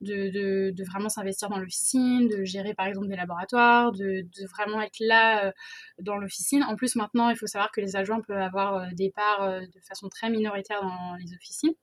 de, 0.00 0.70
de, 0.70 0.84
vraiment 0.84 1.08
s'investir 1.08 1.48
dans 1.48 1.58
l'officine, 1.58 2.28
de 2.28 2.44
gérer 2.44 2.74
par 2.74 2.86
exemple 2.86 3.08
des 3.08 3.16
laboratoires, 3.16 3.92
de, 3.92 4.22
de 4.22 4.46
vraiment 4.48 4.80
être 4.80 5.00
là 5.00 5.33
euh, 5.42 5.50
dans 5.98 6.16
l'officine. 6.16 6.62
En 6.64 6.76
plus, 6.76 6.96
maintenant, 6.96 7.30
il 7.30 7.36
faut 7.36 7.46
savoir 7.46 7.70
que 7.72 7.80
les 7.80 7.96
adjoints 7.96 8.20
peuvent 8.20 8.38
avoir 8.38 8.74
euh, 8.76 8.86
des 8.92 9.10
parts 9.10 9.42
euh, 9.42 9.60
de 9.60 9.80
façon 9.80 10.08
très 10.08 10.30
minoritaire 10.30 10.82
dans 10.82 11.16
les 11.16 11.34
officines. 11.34 11.74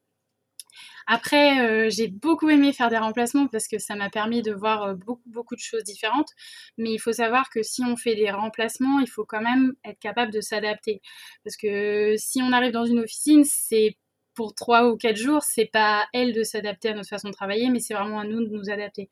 Après, 1.05 1.89
j'ai 1.89 2.07
beaucoup 2.07 2.49
aimé 2.49 2.71
faire 2.71 2.89
des 2.89 2.97
remplacements 2.97 3.47
parce 3.47 3.67
que 3.67 3.77
ça 3.77 3.95
m'a 3.95 4.09
permis 4.09 4.41
de 4.41 4.53
voir 4.53 4.95
beaucoup, 4.95 5.21
beaucoup 5.25 5.55
de 5.55 5.59
choses 5.59 5.83
différentes. 5.83 6.29
Mais 6.77 6.93
il 6.93 6.97
faut 6.99 7.11
savoir 7.11 7.49
que 7.49 7.61
si 7.61 7.83
on 7.83 7.97
fait 7.97 8.15
des 8.15 8.31
remplacements, 8.31 8.99
il 8.99 9.09
faut 9.09 9.25
quand 9.25 9.41
même 9.41 9.73
être 9.83 9.99
capable 9.99 10.31
de 10.31 10.39
s'adapter. 10.39 11.01
Parce 11.43 11.57
que 11.57 12.15
si 12.17 12.41
on 12.41 12.53
arrive 12.53 12.71
dans 12.71 12.85
une 12.85 12.99
officine, 12.99 13.43
c'est 13.43 13.97
pour 14.33 14.55
trois 14.55 14.89
ou 14.89 14.97
quatre 14.97 15.17
jours, 15.17 15.43
c'est 15.43 15.65
pas 15.65 16.03
à 16.03 16.07
elle 16.13 16.33
de 16.33 16.43
s'adapter 16.43 16.89
à 16.89 16.93
notre 16.93 17.09
façon 17.09 17.29
de 17.29 17.33
travailler, 17.33 17.69
mais 17.69 17.79
c'est 17.79 17.93
vraiment 17.93 18.19
à 18.19 18.25
nous 18.25 18.45
de 18.45 18.49
nous 18.49 18.69
adapter. 18.69 19.09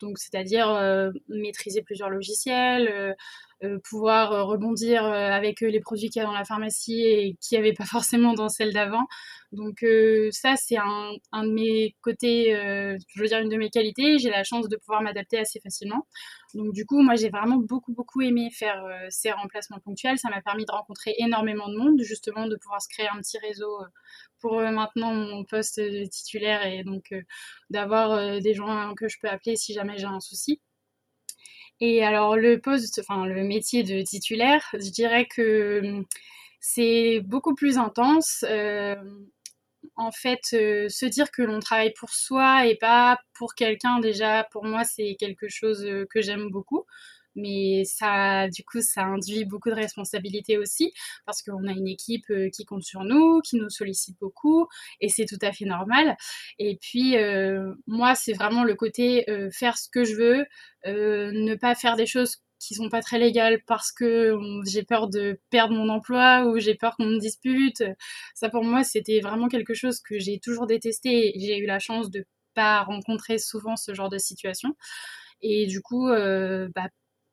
Donc, 0.00 0.18
c'est-à-dire 0.18 0.68
euh, 0.70 1.10
maîtriser 1.28 1.82
plusieurs 1.82 2.10
logiciels, 2.10 2.88
euh, 2.88 3.12
euh, 3.62 3.78
pouvoir 3.84 4.46
rebondir 4.46 5.04
avec 5.04 5.60
les 5.60 5.80
produits 5.80 6.08
qu'il 6.08 6.20
y 6.20 6.24
a 6.24 6.26
dans 6.26 6.32
la 6.32 6.46
pharmacie 6.46 7.02
et 7.02 7.36
qu'il 7.40 7.58
n'y 7.58 7.66
avait 7.66 7.74
pas 7.74 7.84
forcément 7.84 8.32
dans 8.32 8.48
celle 8.48 8.72
d'avant. 8.72 9.04
Donc, 9.52 9.84
ça, 10.30 10.54
c'est 10.56 10.76
un, 10.78 11.10
un, 11.32 11.44
de 11.44 11.52
mes 11.52 11.96
côtés, 12.02 12.52
je 12.54 13.20
veux 13.20 13.26
dire, 13.26 13.40
une 13.40 13.48
de 13.48 13.56
mes 13.56 13.68
qualités. 13.68 14.18
J'ai 14.18 14.30
la 14.30 14.44
chance 14.44 14.68
de 14.68 14.76
pouvoir 14.76 15.02
m'adapter 15.02 15.38
assez 15.38 15.60
facilement. 15.60 16.06
Donc, 16.54 16.72
du 16.72 16.86
coup, 16.86 17.02
moi, 17.02 17.16
j'ai 17.16 17.30
vraiment 17.30 17.56
beaucoup, 17.56 17.92
beaucoup 17.92 18.22
aimé 18.22 18.50
faire 18.52 18.80
ces 19.10 19.32
remplacements 19.32 19.80
ponctuels. 19.80 20.18
Ça 20.18 20.30
m'a 20.30 20.40
permis 20.40 20.64
de 20.64 20.70
rencontrer 20.70 21.14
énormément 21.18 21.68
de 21.68 21.76
monde, 21.76 22.00
justement, 22.00 22.46
de 22.46 22.56
pouvoir 22.56 22.80
se 22.80 22.88
créer 22.88 23.08
un 23.12 23.18
petit 23.18 23.38
réseau 23.38 23.76
pour 24.40 24.60
maintenant 24.60 25.14
mon 25.14 25.44
poste 25.44 25.80
titulaire 26.10 26.66
et 26.66 26.84
donc 26.84 27.14
d'avoir 27.70 28.40
des 28.40 28.54
gens 28.54 28.94
que 28.94 29.08
je 29.08 29.18
peux 29.20 29.28
appeler 29.28 29.56
si 29.56 29.72
jamais 29.74 29.98
j'ai 29.98 30.06
un 30.06 30.20
souci. 30.20 30.60
Et 31.80 32.04
alors 32.04 32.36
le 32.36 32.60
poste, 32.60 33.00
enfin 33.00 33.26
le 33.26 33.42
métier 33.42 33.82
de 33.82 34.02
titulaire, 34.02 34.62
je 34.74 34.90
dirais 34.90 35.26
que 35.26 35.80
mmh, 35.82 36.04
c'est 36.60 37.20
beaucoup 37.24 37.54
plus 37.54 37.78
intense. 37.78 38.44
en 39.96 40.12
fait, 40.12 40.40
se 40.44 41.06
dire 41.06 41.30
que 41.30 41.42
l'on 41.42 41.60
travaille 41.60 41.92
pour 41.94 42.10
soi 42.10 42.66
et 42.66 42.76
pas 42.76 43.18
pour 43.34 43.54
quelqu'un, 43.54 43.98
déjà, 44.00 44.44
pour 44.52 44.64
moi, 44.64 44.84
c'est 44.84 45.16
quelque 45.18 45.48
chose 45.48 45.86
que 46.10 46.20
j'aime 46.22 46.50
beaucoup 46.50 46.86
mais 47.40 47.84
ça, 47.84 48.48
du 48.48 48.64
coup, 48.64 48.80
ça 48.80 49.02
induit 49.02 49.44
beaucoup 49.44 49.70
de 49.70 49.74
responsabilités 49.74 50.58
aussi 50.58 50.92
parce 51.26 51.42
qu'on 51.42 51.66
a 51.66 51.72
une 51.72 51.88
équipe 51.88 52.30
euh, 52.30 52.48
qui 52.50 52.64
compte 52.64 52.82
sur 52.82 53.04
nous, 53.04 53.40
qui 53.40 53.56
nous 53.56 53.70
sollicite 53.70 54.18
beaucoup 54.20 54.66
et 55.00 55.08
c'est 55.08 55.26
tout 55.26 55.38
à 55.42 55.52
fait 55.52 55.64
normal. 55.64 56.16
Et 56.58 56.76
puis, 56.80 57.16
euh, 57.16 57.72
moi, 57.86 58.14
c'est 58.14 58.32
vraiment 58.32 58.64
le 58.64 58.74
côté 58.74 59.28
euh, 59.30 59.50
faire 59.50 59.78
ce 59.78 59.88
que 59.88 60.04
je 60.04 60.14
veux, 60.14 60.44
ne 60.86 61.54
pas 61.56 61.74
faire 61.74 61.96
des 61.96 62.06
choses 62.06 62.36
qui 62.58 62.74
sont 62.74 62.90
pas 62.90 63.00
très 63.00 63.18
légales 63.18 63.60
parce 63.66 63.90
que 63.90 64.36
j'ai 64.66 64.82
peur 64.82 65.08
de 65.08 65.40
perdre 65.50 65.74
mon 65.74 65.88
emploi 65.88 66.44
ou 66.46 66.58
j'ai 66.58 66.74
peur 66.74 66.96
qu'on 66.96 67.06
me 67.06 67.18
dispute. 67.18 67.82
Ça 68.34 68.50
pour 68.50 68.64
moi 68.64 68.84
c'était 68.84 69.20
vraiment 69.20 69.48
quelque 69.48 69.74
chose 69.74 70.00
que 70.00 70.18
j'ai 70.18 70.38
toujours 70.40 70.66
détesté. 70.66 71.32
J'ai 71.36 71.58
eu 71.58 71.66
la 71.66 71.78
chance 71.78 72.10
de 72.10 72.24
pas 72.54 72.82
rencontrer 72.82 73.38
souvent 73.38 73.76
ce 73.76 73.94
genre 73.94 74.10
de 74.10 74.18
situation. 74.18 74.76
Et 75.42 75.66
du 75.66 75.80
coup, 75.80 76.08
euh, 76.08 76.68
bah, 76.74 76.88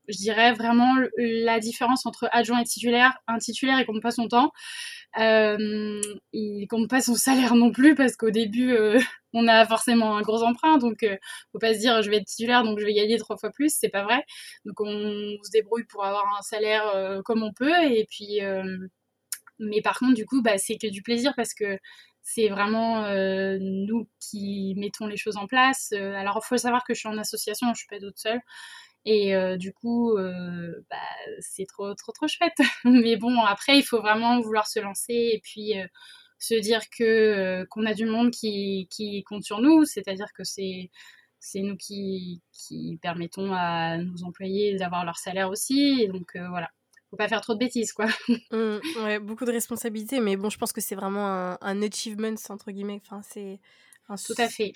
je 0.08 0.18
dirais 0.18 0.54
vraiment 0.54 0.96
la 1.18 1.60
différence 1.60 2.06
entre 2.06 2.30
adjoint 2.32 2.60
et 2.60 2.66
titulaire. 2.66 3.18
Un 3.28 3.38
titulaire, 3.40 3.80
il 3.80 3.86
compte 3.86 4.02
pas 4.02 4.12
son 4.12 4.28
temps. 4.28 4.52
Euh, 5.20 6.02
il 6.34 6.68
compte 6.68 6.90
pas 6.90 7.02
son 7.02 7.16
salaire 7.16 7.56
non 7.56 7.72
plus 7.72 7.96
parce 7.96 8.16
qu'au 8.16 8.30
début, 8.30 8.72
euh, 8.72 9.00
on 9.34 9.48
a 9.48 9.66
forcément 9.66 10.18
un 10.18 10.22
gros 10.22 10.44
emprunt. 10.44 10.78
Donc, 10.78 11.04
euh, 11.04 11.18
faut 11.52 11.60
pas 11.60 11.74
se 11.74 11.80
dire 11.80 12.02
je 12.02 12.10
vais 12.10 12.18
être 12.18 12.26
titulaire 12.28 12.64
donc 12.64 12.80
je 12.80 12.86
vais 12.86 12.94
gagner 12.94 13.18
trois 13.18 13.38
fois 13.38 13.52
plus. 13.52 13.74
C'est 13.76 13.90
pas 13.90 14.04
vrai. 14.04 14.24
Donc, 14.66 14.80
on, 14.82 15.38
se 15.44 15.52
débrouille 15.52 15.86
pour 15.86 16.06
avoir 16.06 16.26
un 16.38 16.42
salaire 16.42 16.88
euh, 16.96 17.22
comme 17.24 17.44
on 17.44 17.54
peut. 17.54 17.84
Et 17.92 18.06
puis, 18.10 18.40
mais 19.60 19.82
par 19.82 19.98
contre, 20.00 20.14
du 20.14 20.26
coup, 20.26 20.42
bah, 20.42 20.58
c'est 20.58 20.78
que 20.78 20.88
du 20.88 21.02
plaisir 21.02 21.34
parce 21.36 21.54
que 21.54 21.80
c'est 22.22 22.50
vraiment 22.50 23.04
nous 23.60 24.08
qui 24.20 24.76
mettons 24.78 25.08
les 25.08 25.18
choses 25.18 25.38
en 25.38 25.48
place. 25.48 25.94
alors, 25.94 26.42
il 26.44 26.48
faut 26.48 26.58
savoir 26.58 26.84
que 26.84 26.94
je 26.94 27.00
suis 27.00 27.10
en 27.10 27.18
association, 27.18 27.74
je 27.74 27.80
suis 27.80 27.88
pas 27.88 28.00
toute 28.00 28.18
seule. 28.18 28.42
Et 29.10 29.34
du 29.58 29.72
coup, 29.74 30.18
bah, 30.18 30.98
c'est 31.40 31.66
trop, 31.66 31.94
trop, 31.96 32.12
trop 32.12 32.28
chouette. 32.28 32.58
Mais 32.84 33.16
bon, 33.16 33.40
après, 33.42 33.78
il 33.78 33.84
faut 33.84 34.02
vraiment 34.02 34.42
vouloir 34.42 34.68
se 34.68 34.80
lancer 34.80 35.14
et 35.34 35.40
puis 35.42 35.74
se 36.40 36.54
dire 36.56 36.82
que 36.90 37.66
qu'on 37.70 37.86
a 37.86 37.94
du 37.94 38.06
monde 38.06 38.32
qui, 38.32 38.88
qui 38.92 39.24
compte 39.24 39.44
sur 39.44 39.62
nous, 39.62 39.86
c'est-à-dire 39.86 40.34
que 40.36 40.44
c'est 40.44 40.92
c'est 41.40 41.62
nous 41.62 41.78
qui, 41.78 42.42
qui 42.52 43.00
permettons 43.02 43.54
à 43.54 43.98
nos 43.98 44.24
employés 44.24 44.76
d'avoir 44.76 45.06
leur 45.06 45.18
salaire 45.18 45.50
aussi. 45.50 46.02
Et 46.02 46.08
donc 46.10 46.36
voilà, 46.36 46.70
faut 47.10 47.16
pas 47.16 47.28
faire 47.28 47.42
trop 47.42 47.54
de 47.54 47.60
bêtises, 47.60 47.94
quoi. 47.94 48.08
Mmh, 48.52 49.04
ouais, 49.04 49.20
beaucoup 49.20 49.46
de 49.46 49.52
responsabilités, 49.52 50.20
mais 50.20 50.36
bon, 50.36 50.50
je 50.50 50.58
pense 50.58 50.74
que 50.74 50.82
c'est 50.82 50.96
vraiment 50.96 51.28
un, 51.28 51.58
un 51.62 51.82
achievement 51.82 52.36
entre 52.50 52.72
guillemets. 52.72 53.02
Enfin, 53.06 53.22
c'est 53.22 53.60
tout 54.26 54.36
à 54.38 54.48
fait. 54.50 54.74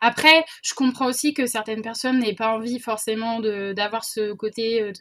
Après, 0.00 0.44
je 0.62 0.74
comprends 0.74 1.06
aussi 1.06 1.34
que 1.34 1.46
certaines 1.46 1.82
personnes 1.82 2.18
n'aient 2.18 2.34
pas 2.34 2.54
envie 2.54 2.78
forcément 2.78 3.40
d'avoir 3.40 4.04
ce 4.04 4.32
côté 4.32 4.82
euh, 4.82 4.92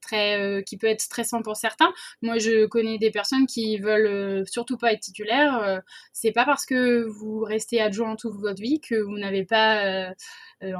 très 0.00 0.38
euh, 0.38 0.62
qui 0.62 0.76
peut 0.76 0.86
être 0.86 1.00
stressant 1.00 1.42
pour 1.42 1.56
certains. 1.56 1.92
Moi, 2.22 2.38
je 2.38 2.66
connais 2.66 2.98
des 2.98 3.10
personnes 3.10 3.46
qui 3.46 3.78
veulent 3.78 4.06
euh, 4.06 4.44
surtout 4.46 4.76
pas 4.76 4.92
être 4.92 5.00
titulaires. 5.00 5.80
c'est 6.12 6.32
pas 6.32 6.44
parce 6.44 6.66
que 6.66 7.04
vous 7.04 7.40
restez 7.40 7.80
adjoint 7.80 8.16
toute 8.16 8.34
votre 8.36 8.60
vie 8.60 8.80
que 8.80 8.94
vous 8.94 9.18
n'avez 9.18 9.44
pas 9.44 10.12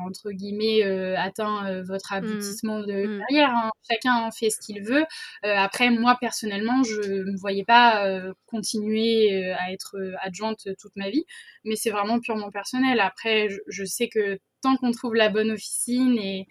entre 0.06 0.30
guillemets 0.30 0.82
atteint 1.16 1.82
votre 1.82 2.12
mmh. 2.12 2.16
aboutissement 2.16 2.80
de 2.80 3.06
mmh. 3.06 3.18
carrière. 3.20 3.50
Hein. 3.50 3.70
Chacun 3.90 4.30
fait 4.30 4.50
ce 4.50 4.58
qu'il 4.58 4.82
veut. 4.82 5.04
après, 5.42 5.90
moi 5.90 6.16
personnellement, 6.20 6.82
je 6.82 7.00
ne 7.00 7.36
voyais 7.38 7.64
pas 7.64 8.06
continuer 8.46 9.52
à 9.52 9.72
être 9.72 9.96
adjointe 10.22 10.68
toute 10.78 10.96
ma 10.96 11.10
vie, 11.10 11.24
mais 11.64 11.76
c'est 11.76 11.90
vraiment 11.90 12.20
purement 12.20 12.50
personnel. 12.50 13.00
Après, 13.00 13.48
je, 13.48 13.58
sais 13.84 14.08
que 14.08 14.38
tant 14.62 14.76
qu'on 14.76 14.92
trouve 14.92 15.14
la 15.14 15.28
bonne 15.28 15.50
officine 15.50 16.18
et, 16.18 16.46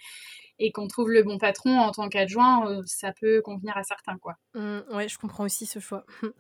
qu'on 0.74 0.88
trouve 0.88 1.12
le 1.12 1.24
bon 1.24 1.38
patron 1.38 1.78
en 1.78 1.92
tant 1.92 2.08
qu'adjoint, 2.08 2.70
euh, 2.70 2.82
ça 2.86 3.12
peut 3.20 3.42
convenir 3.42 3.76
à 3.76 3.84
certains. 3.84 4.18
quoi. 4.18 4.36
Mmh, 4.54 5.08
je 5.08 5.18
comprends 5.18 5.44
aussi 5.44 5.66
ce 5.66 5.80
choix. 5.80 6.06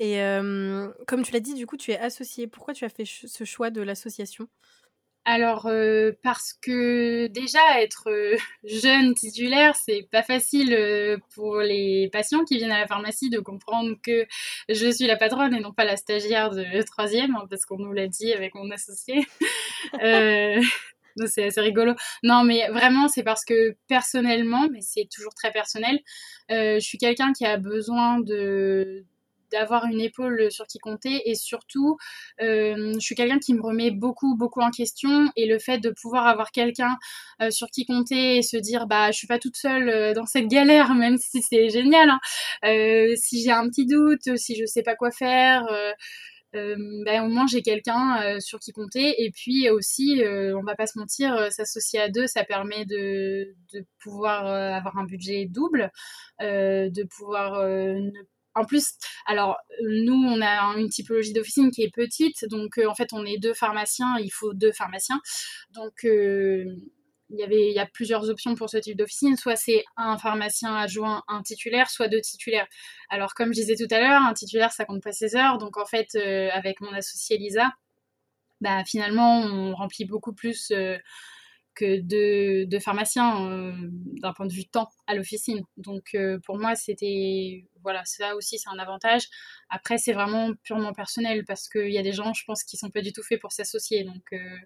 Et 0.00 0.18
comme 1.06 1.22
tu 1.22 1.32
l'as 1.32 1.40
dit, 1.40 1.54
du 1.54 1.66
coup, 1.66 1.76
tu 1.76 1.92
es 1.92 1.98
associée. 1.98 2.46
Pourquoi 2.46 2.74
tu 2.74 2.84
as 2.84 2.88
fait 2.88 3.04
ce 3.04 3.44
choix 3.44 3.70
de 3.70 3.82
l'association? 3.82 4.48
Alors, 5.26 5.66
euh, 5.66 6.12
parce 6.22 6.54
que 6.54 7.26
déjà, 7.26 7.82
être 7.82 8.08
euh, 8.08 8.36
jeune 8.64 9.14
titulaire, 9.14 9.76
c'est 9.76 10.08
pas 10.10 10.22
facile 10.22 10.72
euh, 10.72 11.18
pour 11.34 11.58
les 11.60 12.08
patients 12.10 12.44
qui 12.44 12.56
viennent 12.56 12.72
à 12.72 12.80
la 12.80 12.86
pharmacie 12.86 13.28
de 13.28 13.38
comprendre 13.38 13.96
que 14.02 14.26
je 14.68 14.90
suis 14.90 15.06
la 15.06 15.16
patronne 15.16 15.54
et 15.54 15.60
non 15.60 15.72
pas 15.72 15.84
la 15.84 15.96
stagiaire 15.96 16.50
de 16.50 16.82
troisième, 16.86 17.36
hein, 17.36 17.46
parce 17.50 17.66
qu'on 17.66 17.78
nous 17.78 17.92
l'a 17.92 18.08
dit 18.08 18.32
avec 18.32 18.54
mon 18.54 18.70
associé. 18.70 19.26
c'est 21.26 21.44
assez 21.44 21.60
rigolo. 21.60 21.94
Non, 22.22 22.44
mais 22.44 22.68
vraiment, 22.68 23.08
c'est 23.08 23.22
parce 23.22 23.44
que 23.44 23.76
personnellement, 23.88 24.68
mais 24.72 24.80
c'est 24.80 25.08
toujours 25.14 25.34
très 25.34 25.52
personnel, 25.52 26.00
je 26.48 26.80
suis 26.80 26.98
quelqu'un 26.98 27.32
qui 27.32 27.44
a 27.44 27.58
besoin 27.58 28.20
de 28.20 29.04
d'avoir 29.50 29.86
une 29.86 30.00
épaule 30.00 30.50
sur 30.50 30.66
qui 30.66 30.78
compter 30.78 31.28
et 31.30 31.34
surtout 31.34 31.96
euh, 32.40 32.92
je 32.94 33.00
suis 33.00 33.14
quelqu'un 33.14 33.38
qui 33.38 33.54
me 33.54 33.62
remet 33.62 33.90
beaucoup 33.90 34.36
beaucoup 34.36 34.60
en 34.60 34.70
question 34.70 35.30
et 35.36 35.46
le 35.46 35.58
fait 35.58 35.78
de 35.78 35.90
pouvoir 35.90 36.26
avoir 36.26 36.52
quelqu'un 36.52 36.96
euh, 37.42 37.50
sur 37.50 37.68
qui 37.68 37.86
compter 37.86 38.38
et 38.38 38.42
se 38.42 38.56
dire 38.56 38.86
bah 38.86 39.10
je 39.10 39.18
suis 39.18 39.26
pas 39.26 39.38
toute 39.38 39.56
seule 39.56 39.88
euh, 39.88 40.14
dans 40.14 40.26
cette 40.26 40.48
galère 40.48 40.94
même 40.94 41.18
si 41.18 41.42
c'est 41.42 41.68
génial 41.68 42.10
hein. 42.10 43.14
si 43.16 43.42
j'ai 43.42 43.50
un 43.50 43.68
petit 43.68 43.86
doute 43.86 44.36
si 44.36 44.56
je 44.56 44.64
sais 44.66 44.82
pas 44.82 44.94
quoi 44.94 45.10
faire 45.10 45.66
ben, 46.52 47.24
au 47.24 47.28
moins 47.28 47.46
j'ai 47.46 47.62
quelqu'un 47.62 48.40
sur 48.40 48.58
qui 48.58 48.72
compter 48.72 49.22
et 49.22 49.30
puis 49.30 49.70
aussi 49.70 50.20
on 50.24 50.62
va 50.62 50.74
pas 50.74 50.86
se 50.86 50.98
mentir 50.98 51.52
s'associer 51.52 52.00
à 52.00 52.08
deux 52.08 52.26
ça 52.26 52.44
permet 52.44 52.84
de, 52.86 53.54
de 53.72 53.84
pouvoir 54.02 54.46
avoir 54.46 54.98
un 54.98 55.04
budget 55.04 55.46
double 55.46 55.92
de 56.40 57.04
pouvoir 57.04 57.62
ne 57.62 58.10
en 58.54 58.64
plus, 58.64 58.94
alors 59.26 59.56
nous, 59.82 60.14
on 60.14 60.40
a 60.42 60.76
une 60.76 60.88
typologie 60.88 61.32
d'officine 61.32 61.70
qui 61.70 61.82
est 61.82 61.94
petite, 61.94 62.44
donc 62.48 62.78
euh, 62.78 62.86
en 62.88 62.94
fait, 62.94 63.12
on 63.12 63.24
est 63.24 63.38
deux 63.38 63.54
pharmaciens, 63.54 64.16
il 64.18 64.30
faut 64.30 64.54
deux 64.54 64.72
pharmaciens. 64.72 65.20
Donc, 65.70 66.04
euh, 66.04 66.64
il 67.32 67.72
y 67.72 67.78
a 67.78 67.86
plusieurs 67.86 68.28
options 68.28 68.54
pour 68.56 68.68
ce 68.68 68.76
type 68.78 68.96
d'officine. 68.96 69.36
Soit 69.36 69.56
c'est 69.56 69.84
un 69.96 70.18
pharmacien 70.18 70.74
adjoint, 70.74 71.22
un 71.28 71.42
titulaire, 71.42 71.88
soit 71.88 72.08
deux 72.08 72.20
titulaires. 72.20 72.66
Alors, 73.08 73.34
comme 73.34 73.54
je 73.54 73.60
disais 73.60 73.76
tout 73.76 73.92
à 73.94 74.00
l'heure, 74.00 74.22
un 74.22 74.34
titulaire, 74.34 74.72
ça 74.72 74.84
compte 74.84 75.02
pas 75.02 75.12
ses 75.12 75.36
heures. 75.36 75.58
Donc, 75.58 75.76
en 75.76 75.86
fait, 75.86 76.08
euh, 76.16 76.48
avec 76.52 76.80
mon 76.80 76.92
associé 76.92 77.38
Lisa, 77.38 77.72
bah, 78.60 78.84
finalement, 78.84 79.42
on 79.42 79.74
remplit 79.74 80.04
beaucoup 80.04 80.32
plus 80.32 80.72
que 81.80 82.66
de, 82.66 82.78
pharmaciens 82.78 83.50
euh, 83.50 83.72
d'un 84.20 84.32
point 84.32 84.46
de 84.46 84.52
vue 84.52 84.66
temps 84.66 84.90
à 85.06 85.14
l'officine. 85.14 85.62
Donc 85.76 86.14
euh, 86.14 86.38
pour 86.44 86.58
moi, 86.58 86.74
c'était 86.74 87.64
voilà, 87.82 88.04
ça 88.04 88.36
aussi 88.36 88.58
c'est 88.58 88.68
un 88.68 88.78
avantage. 88.78 89.28
Après, 89.70 89.96
c'est 89.98 90.12
vraiment 90.12 90.52
purement 90.62 90.92
personnel 90.92 91.44
parce 91.46 91.68
qu'il 91.68 91.90
y 91.90 91.98
a 91.98 92.02
des 92.02 92.12
gens, 92.12 92.34
je 92.34 92.44
pense, 92.44 92.64
qui 92.64 92.76
sont 92.76 92.90
pas 92.90 93.00
du 93.00 93.12
tout 93.12 93.22
faits 93.22 93.40
pour 93.40 93.52
s'associer. 93.52 94.04
Donc 94.04 94.22
euh, 94.32 94.56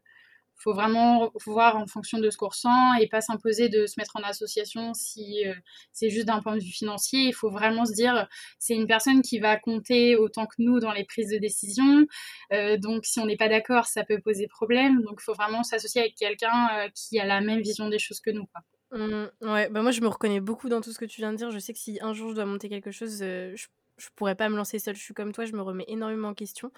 faut 0.57 0.73
vraiment 0.73 1.31
voir 1.45 1.77
en 1.77 1.87
fonction 1.87 2.19
de 2.19 2.31
ce 2.31 2.37
qu'on 2.37 2.49
ressent 2.49 2.95
et 2.95 3.09
pas 3.09 3.21
s'imposer 3.21 3.69
de 3.69 3.87
se 3.87 3.95
mettre 3.99 4.17
en 4.17 4.23
association 4.23 4.95
si 4.95 5.47
euh, 5.47 5.55
c'est 5.93 6.11
juste 6.11 6.27
d'un 6.27 6.41
point 6.41 6.57
de 6.57 6.63
vue 6.63 6.71
financier. 6.71 7.21
Il 7.21 7.35
faut 7.35 7.51
vraiment 7.51 7.85
se 7.85 7.93
dire, 7.93 8.29
c'est 8.59 8.75
une 8.75 8.87
personne 8.87 9.23
qui 9.23 9.39
va 9.39 9.57
compter 9.57 10.17
autant 10.17 10.47
que 10.47 10.57
nous 10.59 10.81
dans 10.81 10.93
les 10.93 11.05
prises 11.05 11.31
de 11.31 11.39
décision. 11.39 12.07
Euh, 12.53 12.77
donc, 12.77 13.05
si 13.05 13.21
on 13.21 13.27
n'est 13.27 13.37
pas 13.37 13.49
d'accord, 13.49 13.87
ça 13.87 14.05
peut 14.05 14.21
poser 14.21 14.47
problème. 14.47 15.03
Donc, 15.03 15.19
il 15.21 15.25
faut 15.25 15.35
vraiment 15.35 15.63
s'associer 15.63 16.01
avec 16.01 16.15
quelqu'un 16.15 16.69
euh, 16.73 16.89
qui 16.95 17.19
a 17.19 17.27
la 17.27 17.41
même 17.41 17.61
vision 17.61 17.89
des 17.89 17.99
choses 17.99 18.21
que 18.21 18.31
nous. 18.31 18.47
Mmh, 18.93 19.25
ouais, 19.41 19.69
bah 19.71 19.83
moi 19.83 19.91
je 19.91 20.01
me 20.01 20.07
reconnais 20.07 20.39
beaucoup 20.39 20.69
dans 20.69 20.81
tout 20.81 20.93
ce 20.93 20.99
que 20.99 21.05
tu 21.05 21.21
viens 21.21 21.33
de 21.33 21.37
dire. 21.37 21.51
Je 21.51 21.59
sais 21.59 21.73
que 21.73 21.79
si 21.81 21.99
un 22.01 22.13
jour 22.13 22.31
je 22.31 22.37
dois 22.37 22.45
monter 22.45 22.69
quelque 22.69 22.93
chose, 22.93 23.19
je 23.19 23.67
je 23.99 24.09
pourrais 24.17 24.35
pas 24.35 24.49
me 24.49 24.57
lancer 24.57 24.79
seule. 24.79 24.97
Je 24.97 25.03
suis 25.03 25.15
comme 25.15 25.33
toi, 25.33 25.45
je 25.47 25.53
me 25.53 25.63
remets 25.63 25.85
énormément 25.89 26.29
en 26.29 26.35
question 26.35 26.73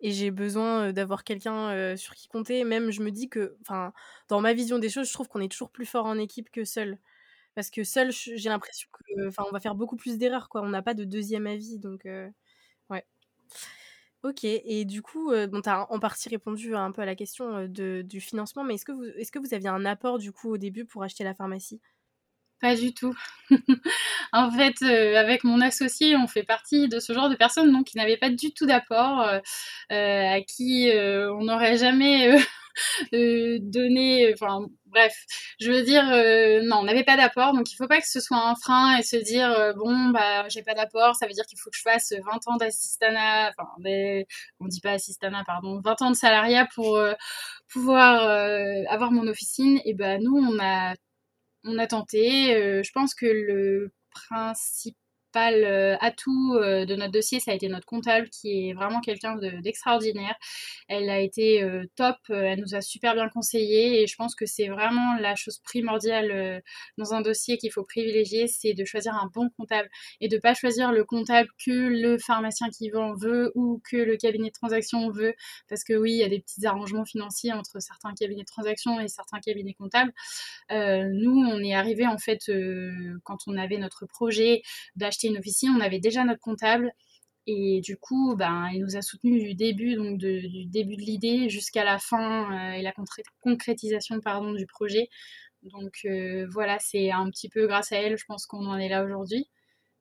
et 0.00 0.10
j'ai 0.12 0.30
besoin 0.30 0.92
d'avoir 0.92 1.24
quelqu'un 1.24 1.96
sur 1.96 2.14
qui 2.14 2.28
compter. 2.28 2.64
Même, 2.64 2.90
je 2.90 3.02
me 3.02 3.10
dis 3.10 3.28
que, 3.28 3.56
enfin, 3.62 3.92
dans 4.28 4.40
ma 4.40 4.54
vision 4.54 4.78
des 4.78 4.88
choses, 4.90 5.08
je 5.08 5.12
trouve 5.12 5.28
qu'on 5.28 5.40
est 5.40 5.50
toujours 5.52 5.70
plus 5.70 5.86
fort 5.86 6.06
en 6.06 6.18
équipe 6.18 6.50
que 6.50 6.64
seul. 6.64 6.98
Parce 7.54 7.70
que 7.70 7.84
seul, 7.84 8.12
j'ai 8.12 8.48
l'impression 8.50 8.88
que, 8.92 9.30
on 9.48 9.52
va 9.52 9.60
faire 9.60 9.74
beaucoup 9.76 9.96
plus 9.96 10.18
d'erreurs, 10.18 10.48
quoi. 10.48 10.62
On 10.62 10.70
n'a 10.70 10.82
pas 10.82 10.94
de 10.94 11.04
deuxième 11.04 11.46
avis, 11.46 11.78
donc, 11.78 12.04
ouais. 12.90 13.06
Ok, 14.24 14.44
et 14.44 14.84
du 14.84 15.02
coup, 15.02 15.32
bon, 15.50 15.60
tu 15.62 15.68
as 15.68 15.90
en 15.92 15.98
partie 15.98 16.28
répondu 16.28 16.76
un 16.76 16.92
peu 16.92 17.02
à 17.02 17.06
la 17.06 17.16
question 17.16 17.66
du 17.66 18.20
financement, 18.20 18.62
mais 18.62 18.74
est-ce 18.74 18.84
que, 18.84 18.92
vous, 18.92 19.02
est-ce 19.04 19.32
que 19.32 19.40
vous 19.40 19.52
aviez 19.52 19.68
un 19.68 19.84
apport 19.84 20.18
du 20.18 20.30
coup 20.32 20.50
au 20.50 20.58
début 20.58 20.84
pour 20.84 21.02
acheter 21.02 21.24
la 21.24 21.34
pharmacie? 21.34 21.80
Pas 22.62 22.76
du 22.76 22.94
tout. 22.94 23.14
en 24.32 24.50
fait, 24.52 24.76
euh, 24.82 25.16
avec 25.16 25.42
mon 25.44 25.60
associé, 25.60 26.16
on 26.16 26.28
fait 26.28 26.44
partie 26.44 26.88
de 26.88 27.00
ce 27.00 27.12
genre 27.12 27.28
de 27.28 27.34
personnes 27.34 27.72
donc, 27.72 27.86
qui 27.88 27.98
n'avaient 27.98 28.16
pas 28.16 28.30
du 28.30 28.54
tout 28.54 28.66
d'apport, 28.66 29.20
euh, 29.22 29.40
euh, 29.90 30.36
à 30.36 30.40
qui 30.42 30.90
on 30.94 31.44
n'aurait 31.44 31.76
jamais 31.76 32.38
donné. 33.12 34.32
Enfin, 34.32 34.66
bref, 34.86 35.12
je 35.60 35.72
veux 35.72 35.82
dire, 35.82 36.04
non, 36.64 36.76
on 36.78 36.84
n'avait 36.84 37.02
pas 37.02 37.16
d'apport, 37.16 37.52
donc 37.52 37.68
il 37.70 37.74
ne 37.74 37.84
faut 37.84 37.88
pas 37.88 38.00
que 38.00 38.08
ce 38.08 38.20
soit 38.20 38.38
un 38.38 38.54
frein 38.54 38.96
et 38.96 39.02
se 39.02 39.16
dire, 39.16 39.74
bon, 39.76 40.10
bah, 40.10 40.48
j'ai 40.48 40.62
pas 40.62 40.74
d'apport, 40.74 41.16
ça 41.16 41.26
veut 41.26 41.32
dire 41.32 41.44
qu'il 41.46 41.58
faut 41.58 41.70
que 41.70 41.76
je 41.76 41.82
fasse 41.82 42.12
20 42.12 42.46
ans 42.46 42.56
d'assistanat, 42.56 43.50
enfin, 43.50 43.68
on 44.60 44.66
dit 44.68 44.80
pas 44.80 44.92
assistana, 44.92 45.42
pardon, 45.44 45.80
20 45.84 46.02
ans 46.02 46.10
de 46.10 46.16
salariat 46.16 46.68
pour 46.74 46.96
pouvoir 47.72 48.22
avoir 48.88 49.10
mon 49.10 49.26
officine. 49.26 49.80
Et 49.84 49.94
ben, 49.94 50.22
nous, 50.22 50.36
on 50.36 50.58
a 50.62 50.94
on 51.64 51.78
a 51.78 51.86
tenté. 51.86 52.54
Euh, 52.54 52.82
je 52.82 52.92
pense 52.92 53.14
que 53.14 53.26
le 53.26 53.92
principal 54.10 55.01
principal 55.32 55.98
atout 56.00 56.58
de 56.58 56.94
notre 56.94 57.12
dossier, 57.12 57.40
ça 57.40 57.52
a 57.52 57.54
été 57.54 57.68
notre 57.68 57.86
comptable 57.86 58.28
qui 58.28 58.68
est 58.68 58.72
vraiment 58.74 59.00
quelqu'un 59.00 59.36
d'extraordinaire. 59.62 60.34
elle 60.88 61.08
a 61.08 61.20
été 61.20 61.64
top, 61.96 62.16
elle 62.28 62.60
nous 62.60 62.74
a 62.74 62.80
super 62.80 63.14
bien 63.14 63.28
conseillé 63.28 64.02
et 64.02 64.06
je 64.06 64.14
pense 64.16 64.34
que 64.34 64.46
c'est 64.46 64.68
vraiment 64.68 65.16
la 65.18 65.34
chose 65.34 65.58
primordiale 65.64 66.62
dans 66.98 67.14
un 67.14 67.20
dossier 67.22 67.56
qu'il 67.56 67.72
faut 67.72 67.84
privilégier, 67.84 68.46
c'est 68.46 68.74
de 68.74 68.84
choisir 68.84 69.14
un 69.14 69.30
bon 69.32 69.48
comptable 69.56 69.88
et 70.20 70.28
de 70.28 70.38
pas 70.38 70.54
choisir 70.54 70.92
le 70.92 71.04
comptable 71.04 71.48
que 71.64 71.70
le 71.70 72.18
pharmacien 72.18 72.68
qui 72.70 72.90
vend 72.90 73.14
veut 73.14 73.52
ou 73.54 73.80
que 73.88 73.96
le 73.96 74.16
cabinet 74.16 74.48
de 74.48 74.54
transaction 74.54 75.10
veut 75.10 75.34
parce 75.68 75.84
que 75.84 75.94
oui, 75.94 76.12
il 76.12 76.18
y 76.18 76.24
a 76.24 76.28
des 76.28 76.40
petits 76.40 76.66
arrangements 76.66 77.04
financiers 77.04 77.52
entre 77.52 77.80
certains 77.80 78.12
cabinets 78.14 78.42
de 78.42 78.46
transaction 78.46 79.00
et 79.00 79.08
certains 79.08 79.40
cabinets 79.40 79.74
comptables. 79.74 80.12
nous, 80.70 81.44
on 81.46 81.58
est 81.60 81.74
arrivé 81.74 82.06
en 82.06 82.18
fait 82.18 82.50
quand 83.24 83.38
on 83.46 83.56
avait 83.56 83.78
notre 83.78 84.06
projet 84.06 84.62
d'acheter 84.96 85.21
une 85.28 85.38
officine, 85.38 85.70
on 85.76 85.80
avait 85.80 86.00
déjà 86.00 86.24
notre 86.24 86.40
comptable. 86.40 86.92
Et 87.46 87.80
du 87.82 87.96
coup, 87.96 88.36
ben, 88.36 88.68
il 88.72 88.82
nous 88.82 88.96
a 88.96 89.02
soutenus 89.02 89.42
du 89.42 89.54
début, 89.54 89.96
donc 89.96 90.18
du 90.18 90.66
début 90.66 90.96
de 90.96 91.02
l'idée 91.02 91.48
jusqu'à 91.48 91.84
la 91.84 91.98
fin 91.98 92.72
euh, 92.72 92.72
et 92.74 92.82
la 92.82 92.92
concrétisation 93.40 94.20
pardon, 94.20 94.52
du 94.52 94.66
projet. 94.66 95.08
Donc 95.62 96.00
euh, 96.04 96.46
voilà, 96.50 96.78
c'est 96.78 97.10
un 97.10 97.28
petit 97.30 97.48
peu 97.48 97.66
grâce 97.66 97.92
à 97.92 97.96
elle, 97.96 98.16
je 98.16 98.24
pense 98.26 98.46
qu'on 98.46 98.66
en 98.66 98.78
est 98.78 98.88
là 98.88 99.04
aujourd'hui. 99.04 99.48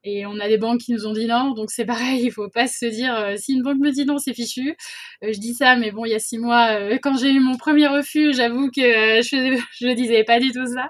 Et 0.03 0.25
on 0.25 0.39
a 0.39 0.47
des 0.47 0.57
banques 0.57 0.81
qui 0.81 0.93
nous 0.93 1.05
ont 1.05 1.13
dit 1.13 1.27
non, 1.27 1.51
donc 1.51 1.69
c'est 1.71 1.85
pareil, 1.85 2.23
il 2.23 2.31
faut 2.31 2.49
pas 2.49 2.67
se 2.67 2.85
dire 2.85 3.15
euh, 3.15 3.35
si 3.37 3.53
une 3.53 3.61
banque 3.61 3.77
me 3.77 3.91
dit 3.91 4.05
non, 4.05 4.17
c'est 4.17 4.33
fichu. 4.33 4.75
je 5.21 5.39
dis 5.39 5.53
ça, 5.53 5.75
mais 5.75 5.91
bon, 5.91 6.05
il 6.05 6.11
y 6.11 6.15
a 6.15 6.19
six 6.19 6.39
mois, 6.39 6.97
quand 7.03 7.17
j'ai 7.17 7.31
eu 7.31 7.39
mon 7.39 7.57
premier 7.57 7.87
refus, 7.87 8.33
j'avoue 8.33 8.69
que 8.71 8.81
je, 9.21 9.61
je 9.79 9.93
disais 9.93 10.23
pas 10.23 10.39
du 10.39 10.51
tout 10.51 10.65
ça. 10.65 10.89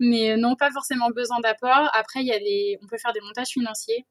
Mais 0.00 0.36
non, 0.36 0.56
pas 0.56 0.70
forcément 0.70 1.10
besoin 1.10 1.40
d'apport. 1.40 1.90
Après, 1.92 2.20
il 2.20 2.26
y 2.26 2.32
a 2.32 2.38
des, 2.38 2.78
on 2.82 2.86
peut 2.86 2.98
faire 2.98 3.12
des 3.12 3.20
montages 3.20 3.48
financiers. 3.48 4.06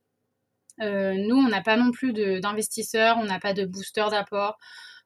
Euh, 0.81 1.13
nous, 1.13 1.35
on 1.35 1.47
n'a 1.47 1.61
pas 1.61 1.77
non 1.77 1.91
plus 1.91 2.13
d'investisseurs, 2.13 3.17
on 3.17 3.25
n'a 3.25 3.39
pas 3.39 3.53
de 3.53 3.65
booster 3.65 4.05
d'apport. 4.11 4.57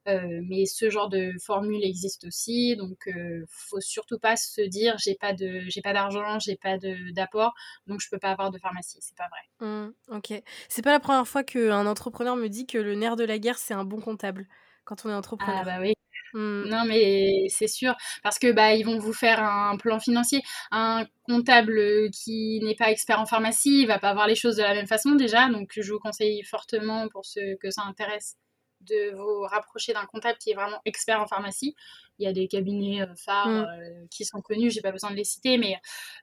Euh, 0.08 0.40
mais 0.48 0.66
ce 0.66 0.90
genre 0.90 1.08
de 1.08 1.32
formule 1.44 1.84
existe 1.84 2.24
aussi, 2.24 2.74
donc 2.76 3.06
euh, 3.06 3.44
faut 3.48 3.80
surtout 3.80 4.18
pas 4.18 4.34
se 4.36 4.60
dire 4.60 4.96
j'ai 4.98 5.14
pas 5.14 5.32
de 5.32 5.60
j'ai 5.68 5.80
pas 5.80 5.92
d'argent, 5.92 6.40
j'ai 6.40 6.56
pas 6.56 6.76
d'apport, 7.12 7.54
donc 7.86 8.00
je 8.00 8.08
peux 8.10 8.18
pas 8.18 8.30
avoir 8.30 8.50
de 8.50 8.58
pharmacie, 8.58 8.98
c'est 9.00 9.16
pas 9.16 9.28
vrai. 9.28 9.66
Mmh, 9.68 9.92
ok, 10.08 10.42
c'est 10.68 10.82
pas 10.82 10.90
la 10.90 11.00
première 11.00 11.28
fois 11.28 11.44
qu'un 11.44 11.86
entrepreneur 11.86 12.34
me 12.34 12.48
dit 12.48 12.66
que 12.66 12.78
le 12.78 12.96
nerf 12.96 13.14
de 13.14 13.24
la 13.24 13.38
guerre 13.38 13.58
c'est 13.58 13.74
un 13.74 13.84
bon 13.84 14.00
comptable 14.00 14.48
quand 14.84 15.06
on 15.06 15.10
est 15.10 15.14
entrepreneur. 15.14 15.60
Ah 15.60 15.64
bah 15.64 15.78
oui, 15.80 15.94
Mmh. 16.34 16.64
Non, 16.68 16.84
mais 16.86 17.46
c'est 17.48 17.66
sûr, 17.66 17.94
parce 18.22 18.38
que 18.38 18.52
bah, 18.52 18.74
ils 18.74 18.84
vont 18.84 18.98
vous 18.98 19.12
faire 19.12 19.42
un 19.42 19.76
plan 19.76 20.00
financier. 20.00 20.42
Un 20.70 21.04
comptable 21.28 22.10
qui 22.10 22.60
n'est 22.62 22.74
pas 22.74 22.90
expert 22.90 23.20
en 23.20 23.26
pharmacie, 23.26 23.82
il 23.82 23.86
va 23.86 23.98
pas 23.98 24.14
voir 24.14 24.26
les 24.26 24.34
choses 24.34 24.56
de 24.56 24.62
la 24.62 24.74
même 24.74 24.86
façon 24.86 25.12
déjà. 25.12 25.48
Donc, 25.50 25.72
je 25.76 25.92
vous 25.92 25.98
conseille 25.98 26.42
fortement 26.44 27.08
pour 27.08 27.26
ceux 27.26 27.56
que 27.60 27.70
ça 27.70 27.82
intéresse 27.82 28.36
de 28.82 29.14
vous 29.14 29.42
rapprocher 29.42 29.92
d'un 29.92 30.06
comptable 30.06 30.38
qui 30.38 30.50
est 30.50 30.54
vraiment 30.54 30.80
expert 30.84 31.20
en 31.20 31.26
pharmacie. 31.26 31.74
Il 32.18 32.24
y 32.24 32.28
a 32.28 32.32
des 32.32 32.46
cabinets 32.46 33.02
euh, 33.02 33.14
phares 33.16 33.48
mm. 33.48 33.66
euh, 33.66 34.06
qui 34.10 34.24
sont 34.24 34.40
connus, 34.40 34.70
j'ai 34.70 34.80
pas 34.80 34.92
besoin 34.92 35.10
de 35.10 35.16
les 35.16 35.24
citer, 35.24 35.58
mais 35.58 35.76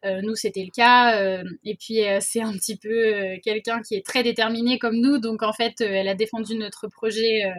euh, 0.05 0.21
nous 0.21 0.35
c'était 0.35 0.63
le 0.63 0.71
cas. 0.71 1.41
et 1.63 1.75
puis 1.75 2.01
c'est 2.21 2.41
un 2.41 2.53
petit 2.53 2.77
peu 2.77 3.37
quelqu'un 3.43 3.81
qui 3.81 3.95
est 3.95 4.05
très 4.05 4.23
déterminé 4.23 4.79
comme 4.79 4.95
nous, 4.95 5.17
donc 5.17 5.43
en 5.43 5.53
fait 5.53 5.81
elle 5.81 6.07
a 6.07 6.15
défendu 6.15 6.55
notre 6.55 6.87
projet 6.87 7.51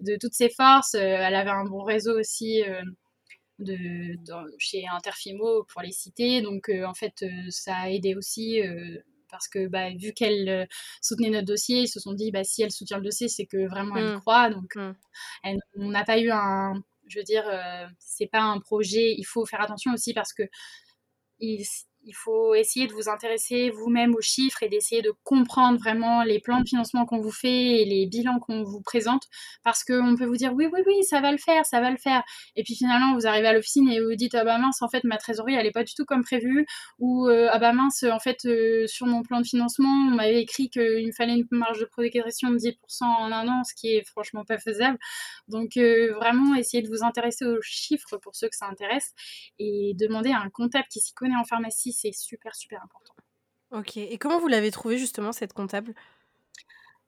de 0.00 0.16
toutes 0.16 0.34
ses 0.34 0.48
forces. 0.48 0.94
elle 0.94 1.34
avait 1.34 1.50
un 1.50 1.64
bon 1.64 1.82
réseau 1.82 2.18
aussi. 2.18 2.62
De, 3.60 4.16
chez 4.58 4.84
Interfimo 4.86 5.64
pour 5.64 5.82
les 5.82 5.90
citer. 5.90 6.42
Donc 6.42 6.70
en 6.86 6.94
fait, 6.94 7.24
ça 7.50 7.74
a 7.74 7.90
aidé 7.90 8.14
aussi 8.14 8.62
parce 9.30 9.48
que 9.48 9.66
bah, 9.68 9.90
vu 9.90 10.12
qu'elle 10.12 10.48
euh, 10.48 10.66
soutenait 11.02 11.30
notre 11.30 11.46
dossier, 11.46 11.82
ils 11.82 11.88
se 11.88 12.00
sont 12.00 12.12
dit 12.12 12.30
bah, 12.30 12.44
si 12.44 12.62
elle 12.62 12.70
soutient 12.70 12.98
le 12.98 13.04
dossier, 13.04 13.28
c'est 13.28 13.46
que 13.46 13.68
vraiment 13.68 13.96
elle 13.96 14.16
mmh. 14.16 14.20
croit. 14.20 14.50
Donc 14.50 14.76
mmh. 14.76 14.92
on 15.76 15.90
n'a 15.90 16.04
pas 16.04 16.18
eu 16.18 16.30
un, 16.30 16.82
je 17.06 17.18
veux 17.18 17.24
dire, 17.24 17.44
euh, 17.46 17.86
c'est 17.98 18.26
pas 18.26 18.42
un 18.42 18.58
projet. 18.60 19.14
Il 19.16 19.24
faut 19.24 19.46
faire 19.46 19.60
attention 19.60 19.92
aussi 19.92 20.14
parce 20.14 20.32
que 20.32 20.42
il, 21.40 21.64
il 22.08 22.14
faut 22.14 22.54
essayer 22.54 22.86
de 22.86 22.94
vous 22.94 23.08
intéresser 23.08 23.70
vous-même 23.70 24.14
aux 24.14 24.22
chiffres 24.22 24.62
et 24.62 24.68
d'essayer 24.68 25.02
de 25.02 25.12
comprendre 25.24 25.78
vraiment 25.78 26.22
les 26.22 26.40
plans 26.40 26.60
de 26.60 26.66
financement 26.66 27.04
qu'on 27.04 27.20
vous 27.20 27.30
fait 27.30 27.82
et 27.82 27.84
les 27.84 28.06
bilans 28.06 28.38
qu'on 28.40 28.62
vous 28.64 28.80
présente 28.80 29.24
parce 29.62 29.84
qu'on 29.84 30.16
peut 30.16 30.24
vous 30.24 30.36
dire 30.36 30.54
oui, 30.54 30.66
oui, 30.72 30.80
oui, 30.86 31.04
ça 31.04 31.20
va 31.20 31.30
le 31.30 31.38
faire, 31.38 31.66
ça 31.66 31.80
va 31.80 31.90
le 31.90 31.98
faire. 31.98 32.22
Et 32.56 32.62
puis 32.62 32.74
finalement, 32.74 33.14
vous 33.14 33.26
arrivez 33.26 33.48
à 33.48 33.52
l'officine 33.52 33.88
et 33.90 34.00
vous 34.00 34.14
dites 34.14 34.34
ah 34.34 34.44
bah 34.44 34.56
mince, 34.58 34.80
en 34.80 34.88
fait, 34.88 35.04
ma 35.04 35.18
trésorerie, 35.18 35.54
elle 35.54 35.64
n'est 35.64 35.70
pas 35.70 35.84
du 35.84 35.94
tout 35.94 36.06
comme 36.06 36.24
prévu 36.24 36.66
ou 36.98 37.28
euh, 37.28 37.48
ah 37.52 37.58
bah 37.58 37.72
mince, 37.72 38.04
en 38.04 38.18
fait, 38.18 38.38
euh, 38.46 38.86
sur 38.86 39.06
mon 39.06 39.22
plan 39.22 39.40
de 39.42 39.46
financement, 39.46 40.08
on 40.10 40.14
m'avait 40.14 40.40
écrit 40.40 40.70
qu'il 40.70 41.06
me 41.06 41.12
fallait 41.12 41.34
une 41.34 41.46
marge 41.50 41.80
de 41.80 41.84
progression 41.84 42.50
de 42.50 42.56
10% 42.56 42.72
en 43.04 43.32
un 43.32 43.48
an, 43.48 43.64
ce 43.64 43.74
qui 43.74 43.94
est 43.94 44.04
franchement 44.08 44.44
pas 44.46 44.58
faisable. 44.58 44.98
Donc 45.48 45.76
euh, 45.76 46.14
vraiment, 46.14 46.54
essayez 46.54 46.82
de 46.82 46.88
vous 46.88 47.04
intéresser 47.04 47.44
aux 47.44 47.60
chiffres 47.60 48.16
pour 48.16 48.34
ceux 48.34 48.48
que 48.48 48.56
ça 48.56 48.66
intéresse 48.66 49.12
et 49.58 49.92
demander 49.98 50.30
à 50.30 50.40
un 50.40 50.48
comptable 50.48 50.86
qui 50.90 51.00
s'y 51.00 51.12
connaît 51.12 51.36
en 51.36 51.44
pharmacie 51.44 51.92
c'est 52.00 52.12
super, 52.12 52.54
super 52.54 52.82
important. 52.82 53.14
Ok. 53.70 53.96
Et 53.98 54.18
comment 54.18 54.38
vous 54.40 54.48
l'avez 54.48 54.70
trouvé 54.70 54.98
justement, 54.98 55.32
cette 55.32 55.52
comptable? 55.52 55.94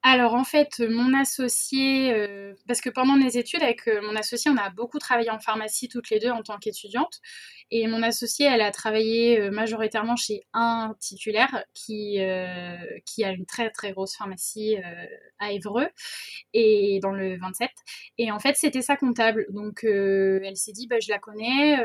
Alors 0.02 0.32
en 0.34 0.44
fait, 0.44 0.80
mon 0.80 1.12
associé, 1.12 2.14
euh, 2.14 2.54
parce 2.66 2.80
que 2.80 2.88
pendant 2.88 3.16
mes 3.16 3.36
études 3.36 3.62
avec 3.62 3.86
euh, 3.86 4.00
mon 4.00 4.16
associé, 4.16 4.50
on 4.50 4.56
a 4.56 4.70
beaucoup 4.70 4.98
travaillé 4.98 5.28
en 5.28 5.38
pharmacie 5.38 5.88
toutes 5.88 6.08
les 6.08 6.18
deux 6.18 6.30
en 6.30 6.42
tant 6.42 6.56
qu'étudiantes. 6.56 7.20
Et 7.70 7.86
mon 7.86 8.02
associée, 8.02 8.46
elle 8.46 8.62
a 8.62 8.70
travaillé 8.70 9.38
euh, 9.38 9.50
majoritairement 9.50 10.16
chez 10.16 10.40
un 10.54 10.94
titulaire 11.00 11.64
qui, 11.74 12.18
qui 13.04 13.24
a 13.24 13.30
une 13.30 13.44
très 13.44 13.70
très 13.70 13.92
grosse 13.92 14.16
pharmacie 14.16 14.76
à 15.38 15.52
Évreux 15.52 15.88
et 16.54 16.98
dans 17.02 17.10
le 17.12 17.38
27. 17.38 17.70
Et 18.18 18.32
en 18.32 18.38
fait, 18.38 18.56
c'était 18.56 18.82
sa 18.82 18.96
comptable. 18.96 19.46
Donc 19.50 19.84
elle 19.84 20.56
s'est 20.56 20.72
dit, 20.72 20.86
bah, 20.86 20.96
je 21.00 21.10
la 21.10 21.18
connais, 21.18 21.76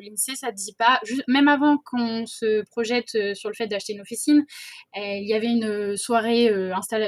l'INSEE, 0.00 0.34
ça 0.34 0.48
ne 0.48 0.56
dit 0.56 0.74
pas. 0.76 1.00
même 1.28 1.48
avant 1.48 1.78
qu'on 1.78 2.26
se 2.26 2.62
projette 2.70 3.34
sur 3.34 3.48
le 3.48 3.54
fait 3.54 3.66
d'acheter 3.66 3.92
une 3.94 4.00
officine, 4.00 4.44
il 4.96 5.26
y 5.26 5.34
avait 5.34 5.46
une 5.46 5.96
soirée 5.96 6.52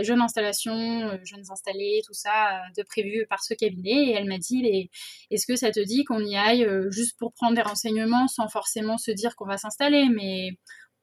jeune 0.03 0.21
installation 0.21 0.44
euh, 0.53 1.19
jeunes 1.25 1.45
installés, 1.51 2.03
tout 2.07 2.15
ça, 2.15 2.57
euh, 2.57 2.61
de 2.77 2.83
prévu 2.83 3.27
par 3.29 3.43
ce 3.43 3.55
cabinet. 3.55 4.11
Et 4.11 4.13
elle 4.13 4.27
m'a 4.27 4.39
dit, 4.39 4.91
est-ce 5.31 5.47
que 5.47 5.57
ça 5.57 5.71
te 5.71 5.81
dit 5.81 6.05
qu'on 6.05 6.21
y 6.21 6.37
aille 6.37 6.65
euh, 6.65 6.91
juste 6.91 7.19
pour 7.19 7.33
prendre 7.33 7.55
des 7.55 7.63
renseignements 7.63 8.29
sans 8.29 8.49
forcément 8.49 8.99
se 8.99 9.11
dire 9.11 9.37
qu'on 9.37 9.47
va 9.47 9.57
s'installer, 9.57 10.09
mais 10.09 10.51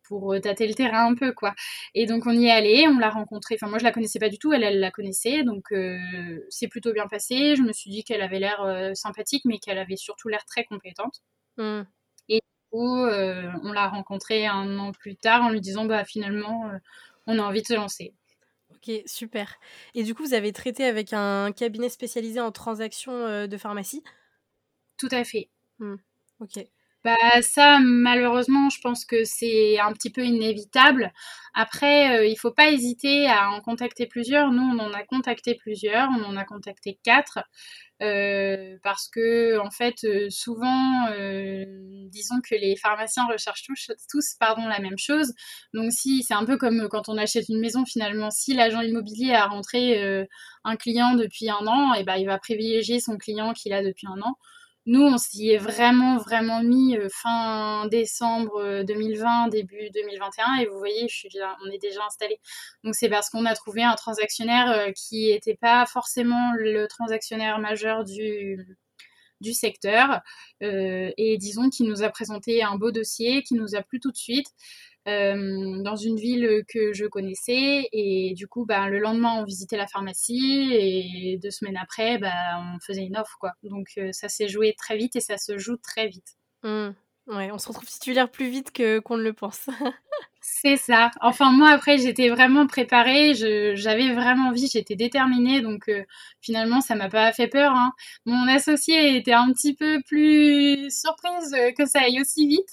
pour 0.03 0.35
tâter 0.41 0.67
le 0.67 0.73
terrain 0.73 1.07
un 1.07 1.15
peu, 1.15 1.31
quoi. 1.31 1.53
Et 1.95 2.05
donc 2.05 2.25
on 2.25 2.31
y 2.31 2.47
est 2.47 2.51
allé, 2.51 2.85
on 2.87 2.97
l'a 2.99 3.09
rencontrée. 3.09 3.55
Enfin, 3.55 3.69
moi 3.69 3.79
je 3.79 3.85
la 3.85 3.93
connaissais 3.93 4.19
pas 4.19 4.27
du 4.27 4.37
tout, 4.37 4.51
elle, 4.51 4.63
elle 4.63 4.81
la 4.81 4.91
connaissait, 4.91 5.43
donc 5.43 5.73
c'est 6.49 6.67
plutôt 6.67 6.91
bien 6.91 7.07
passé. 7.07 7.55
Je 7.55 7.61
me 7.61 7.71
suis 7.71 7.89
dit 7.89 8.03
qu'elle 8.03 8.21
avait 8.21 8.39
l'air 8.39 8.91
sympathique, 8.93 9.43
mais 9.45 9.59
qu'elle 9.59 9.77
avait 9.77 9.95
surtout 9.95 10.27
l'air 10.27 10.43
très 10.45 10.65
compétente. 10.65 11.21
Mmh. 11.55 11.83
Et 12.27 12.35
du 12.35 12.69
coup, 12.71 13.05
on 13.05 13.71
l'a 13.71 13.87
rencontrée 13.87 14.47
un 14.47 14.79
an 14.79 14.91
plus 14.91 15.15
tard 15.15 15.43
en 15.43 15.49
lui 15.49 15.61
disant, 15.61 15.85
bah 15.85 16.03
finalement, 16.03 16.69
on 17.27 17.39
a 17.39 17.43
envie 17.43 17.61
de 17.61 17.67
se 17.67 17.73
lancer. 17.73 18.13
Ok, 18.83 19.03
super. 19.05 19.59
Et 19.93 20.03
du 20.03 20.15
coup, 20.15 20.23
vous 20.23 20.33
avez 20.33 20.51
traité 20.53 20.85
avec 20.85 21.13
un 21.13 21.51
cabinet 21.51 21.89
spécialisé 21.89 22.39
en 22.39 22.51
transactions 22.51 23.11
euh, 23.13 23.45
de 23.47 23.57
pharmacie? 23.57 24.03
Tout 24.97 25.09
à 25.11 25.23
fait. 25.25 25.49
Mmh, 25.79 25.95
ok. 26.39 26.71
Bah 27.03 27.15
ça, 27.41 27.79
malheureusement, 27.81 28.69
je 28.69 28.79
pense 28.79 29.05
que 29.05 29.23
c'est 29.23 29.79
un 29.79 29.91
petit 29.91 30.11
peu 30.11 30.23
inévitable. 30.23 31.11
Après, 31.55 32.19
euh, 32.19 32.25
il 32.27 32.35
faut 32.37 32.51
pas 32.51 32.69
hésiter 32.69 33.25
à 33.27 33.49
en 33.49 33.59
contacter 33.61 34.05
plusieurs. 34.05 34.51
Nous, 34.51 34.61
on 34.61 34.77
en 34.79 34.93
a 34.93 35.03
contacté 35.03 35.55
plusieurs. 35.55 36.09
On 36.11 36.23
en 36.23 36.37
a 36.37 36.45
contacté 36.45 36.99
quatre. 37.03 37.39
Euh, 38.03 38.77
parce 38.83 39.07
que 39.09 39.59
en 39.59 39.69
fait 39.69 40.03
euh, 40.05 40.27
souvent 40.31 41.05
disons 42.09 42.41
que 42.41 42.55
les 42.55 42.75
pharmaciens 42.75 43.27
recherchent 43.27 43.61
tous, 43.63 43.91
tous 44.09 44.35
pardon 44.39 44.65
la 44.67 44.79
même 44.79 44.97
chose 44.97 45.33
donc 45.75 45.91
si 45.91 46.23
c'est 46.23 46.33
un 46.33 46.43
peu 46.45 46.57
comme 46.57 46.87
quand 46.89 47.09
on 47.09 47.17
achète 47.19 47.47
une 47.49 47.59
maison 47.59 47.85
finalement 47.85 48.31
si 48.31 48.55
l'agent 48.55 48.81
immobilier 48.81 49.33
a 49.35 49.45
rentré 49.45 50.27
un 50.63 50.75
client 50.77 51.13
depuis 51.13 51.49
un 51.51 51.67
an 51.67 51.93
et 51.93 51.99
eh 51.99 52.03
ben 52.03 52.15
il 52.15 52.25
va 52.25 52.39
privilégier 52.39 52.99
son 52.99 53.17
client 53.17 53.53
qu'il 53.53 53.71
a 53.73 53.83
depuis 53.83 54.07
un 54.07 54.19
an 54.23 54.35
nous, 54.87 55.01
on 55.03 55.17
s'y 55.17 55.51
est 55.51 55.57
vraiment, 55.57 56.17
vraiment 56.17 56.63
mis 56.63 56.97
euh, 56.97 57.07
fin 57.11 57.87
décembre 57.87 58.83
2020, 58.83 59.47
euh, 59.47 59.49
début 59.51 59.89
2021. 59.93 60.55
Et 60.61 60.65
vous 60.65 60.79
voyez, 60.79 61.07
je 61.07 61.15
suis 61.15 61.29
on 61.65 61.71
est 61.71 61.77
déjà 61.77 62.03
installé. 62.05 62.39
Donc, 62.83 62.95
c'est 62.95 63.09
parce 63.09 63.29
qu'on 63.29 63.45
a 63.45 63.53
trouvé 63.53 63.83
un 63.83 63.93
transactionnaire 63.95 64.71
euh, 64.71 64.91
qui 64.93 65.27
n'était 65.27 65.55
pas 65.55 65.85
forcément 65.85 66.53
le 66.57 66.87
transactionnaire 66.87 67.59
majeur 67.59 68.03
du, 68.03 68.77
du 69.39 69.53
secteur. 69.53 70.21
et 70.61 71.37
disons 71.39 71.69
qu'il 71.69 71.87
nous 71.87 72.03
a 72.03 72.09
présenté 72.09 72.63
un 72.63 72.75
beau 72.75 72.91
dossier 72.91 73.43
qui 73.43 73.55
nous 73.55 73.75
a 73.75 73.81
plu 73.83 73.99
tout 73.99 74.11
de 74.11 74.17
suite. 74.17 74.47
Euh, 75.07 75.81
dans 75.81 75.95
une 75.95 76.17
ville 76.17 76.63
que 76.67 76.93
je 76.93 77.05
connaissais. 77.05 77.87
Et 77.91 78.33
du 78.35 78.47
coup, 78.47 78.65
bah, 78.65 78.87
le 78.87 78.99
lendemain, 78.99 79.35
on 79.39 79.43
visitait 79.43 79.77
la 79.77 79.87
pharmacie 79.87 80.69
et 80.73 81.39
deux 81.41 81.49
semaines 81.49 81.77
après, 81.77 82.19
bah, 82.19 82.31
on 82.57 82.79
faisait 82.79 83.03
une 83.03 83.17
offre. 83.17 83.37
Quoi. 83.39 83.53
Donc 83.63 83.87
euh, 83.97 84.11
ça 84.11 84.29
s'est 84.29 84.47
joué 84.47 84.75
très 84.77 84.97
vite 84.97 85.15
et 85.15 85.21
ça 85.21 85.37
se 85.37 85.57
joue 85.57 85.77
très 85.77 86.07
vite. 86.07 86.37
Mmh. 86.63 86.89
Ouais, 87.27 87.51
on 87.51 87.57
se 87.57 87.67
retrouve 87.67 87.87
titulaire 87.87 88.29
plus 88.29 88.49
vite 88.49 88.71
que 88.71 88.99
qu'on 88.99 89.17
ne 89.17 89.23
le 89.23 89.33
pense. 89.33 89.67
C'est 90.43 90.75
ça. 90.75 91.11
Enfin, 91.21 91.51
moi, 91.51 91.69
après, 91.69 91.99
j'étais 91.99 92.29
vraiment 92.29 92.65
préparée. 92.65 93.35
J'avais 93.75 94.11
vraiment 94.13 94.49
envie, 94.49 94.67
j'étais 94.67 94.95
déterminée. 94.95 95.61
Donc, 95.61 95.87
euh, 95.87 96.03
finalement, 96.41 96.81
ça 96.81 96.95
m'a 96.95 97.09
pas 97.09 97.31
fait 97.31 97.47
peur. 97.47 97.71
Hein. 97.75 97.91
Mon 98.25 98.47
associée 98.47 99.15
était 99.17 99.33
un 99.33 99.51
petit 99.53 99.75
peu 99.75 100.01
plus 100.07 100.89
surprise 100.89 101.55
que 101.77 101.85
ça 101.85 102.01
aille 102.01 102.19
aussi 102.19 102.47
vite. 102.47 102.69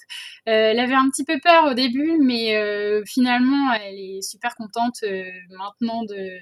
Euh, 0.47 0.71
elle 0.71 0.79
avait 0.79 0.95
un 0.95 1.09
petit 1.11 1.23
peu 1.23 1.39
peur 1.39 1.65
au 1.65 1.75
début, 1.75 2.17
mais 2.19 2.55
euh, 2.57 3.03
finalement, 3.05 3.71
elle 3.73 3.99
est 3.99 4.21
super 4.23 4.55
contente 4.55 5.03
maintenant 5.51 6.03
de 6.03 6.39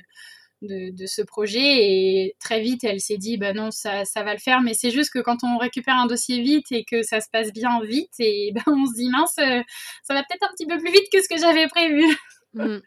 de, 0.62 1.06
ce 1.06 1.22
projet 1.22 1.60
et 1.60 2.36
très 2.40 2.62
vite 2.62 2.84
elle 2.84 3.00
s'est 3.00 3.18
dit 3.18 3.38
bah 3.38 3.54
non 3.54 3.72
ça, 3.72 4.06
ça 4.06 4.24
va 4.24 4.34
le 4.34 4.40
faire 4.40 4.62
mais 4.62 4.74
c'est 4.74 4.92
juste 4.92 5.12
que 5.14 5.20
quand 5.20 5.44
on 5.44 5.58
récupère 5.58 5.96
un 5.96 6.08
dossier 6.08 6.42
vite 6.42 6.72
et 6.72 6.84
que 6.84 7.04
ça 7.04 7.22
se 7.22 7.30
passe 7.32 7.54
bien 7.54 7.80
vite 7.84 8.14
et 8.20 8.52
ben 8.56 8.64
on 8.68 8.86
se 8.86 8.96
dit 8.96 9.10
mince 9.10 9.38
euh, 9.40 9.62
ça 10.04 10.14
va 10.14 10.24
peut-être 10.24 10.44
un 10.44 10.54
petit 10.54 10.66
peu 10.66 10.78
plus 10.78 10.92
vite 10.92 11.08
que 11.12 11.22
ce 11.22 11.30
que 11.30 11.38
j'avais 11.38 11.68
prévu 11.68 12.04
mm. 12.54 12.78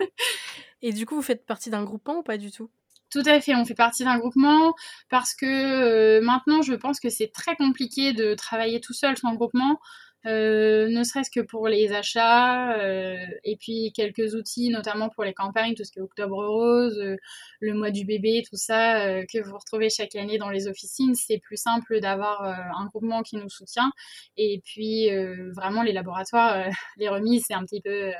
et 0.82 0.92
du 0.92 1.06
coup 1.06 1.14
vous 1.14 1.22
faites 1.22 1.46
partie 1.46 1.70
d'un 1.70 1.84
groupement 1.84 2.18
ou 2.18 2.22
pas 2.22 2.38
du 2.38 2.50
tout? 2.50 2.70
Tout 3.10 3.22
à 3.26 3.40
fait, 3.40 3.56
on 3.56 3.64
fait 3.64 3.74
partie 3.74 4.04
d'un 4.04 4.18
groupement 4.18 4.74
parce 5.08 5.34
que 5.34 5.44
euh, 5.44 6.20
maintenant 6.20 6.62
je 6.62 6.74
pense 6.74 7.00
que 7.00 7.08
c'est 7.08 7.32
très 7.32 7.56
compliqué 7.56 8.12
de 8.12 8.34
travailler 8.34 8.80
tout 8.80 8.92
seul 8.92 9.16
sans 9.16 9.34
groupement. 9.34 9.80
Euh, 10.26 10.88
ne 10.88 11.02
serait-ce 11.02 11.30
que 11.30 11.40
pour 11.40 11.66
les 11.68 11.92
achats, 11.92 12.78
euh, 12.78 13.16
et 13.42 13.56
puis 13.56 13.90
quelques 13.94 14.34
outils, 14.34 14.68
notamment 14.68 15.08
pour 15.08 15.24
les 15.24 15.32
campagnes, 15.32 15.74
tout 15.74 15.84
ce 15.84 15.92
qui 15.92 15.98
est 15.98 16.02
Octobre 16.02 16.44
Rose, 16.46 16.98
euh, 16.98 17.16
le 17.60 17.72
mois 17.74 17.90
du 17.90 18.04
bébé, 18.04 18.42
tout 18.48 18.56
ça, 18.56 19.24
que 19.26 19.42
vous 19.42 19.56
retrouvez 19.56 19.88
chaque 19.88 20.14
année 20.16 20.36
dans 20.38 20.50
les 20.50 20.68
officines. 20.68 21.14
C'est 21.14 21.38
plus 21.38 21.56
simple 21.56 22.00
d'avoir 22.00 22.42
un 22.42 22.86
groupement 22.86 23.22
qui 23.22 23.36
nous 23.36 23.48
soutient. 23.48 23.90
Et 24.36 24.60
puis, 24.64 25.08
vraiment, 25.54 25.82
les 25.82 25.92
laboratoires, 25.92 26.68
les 26.96 27.08
remises, 27.08 27.44
c'est 27.46 27.54
un 27.54 27.64
petit 27.64 27.80
peu 27.80 28.12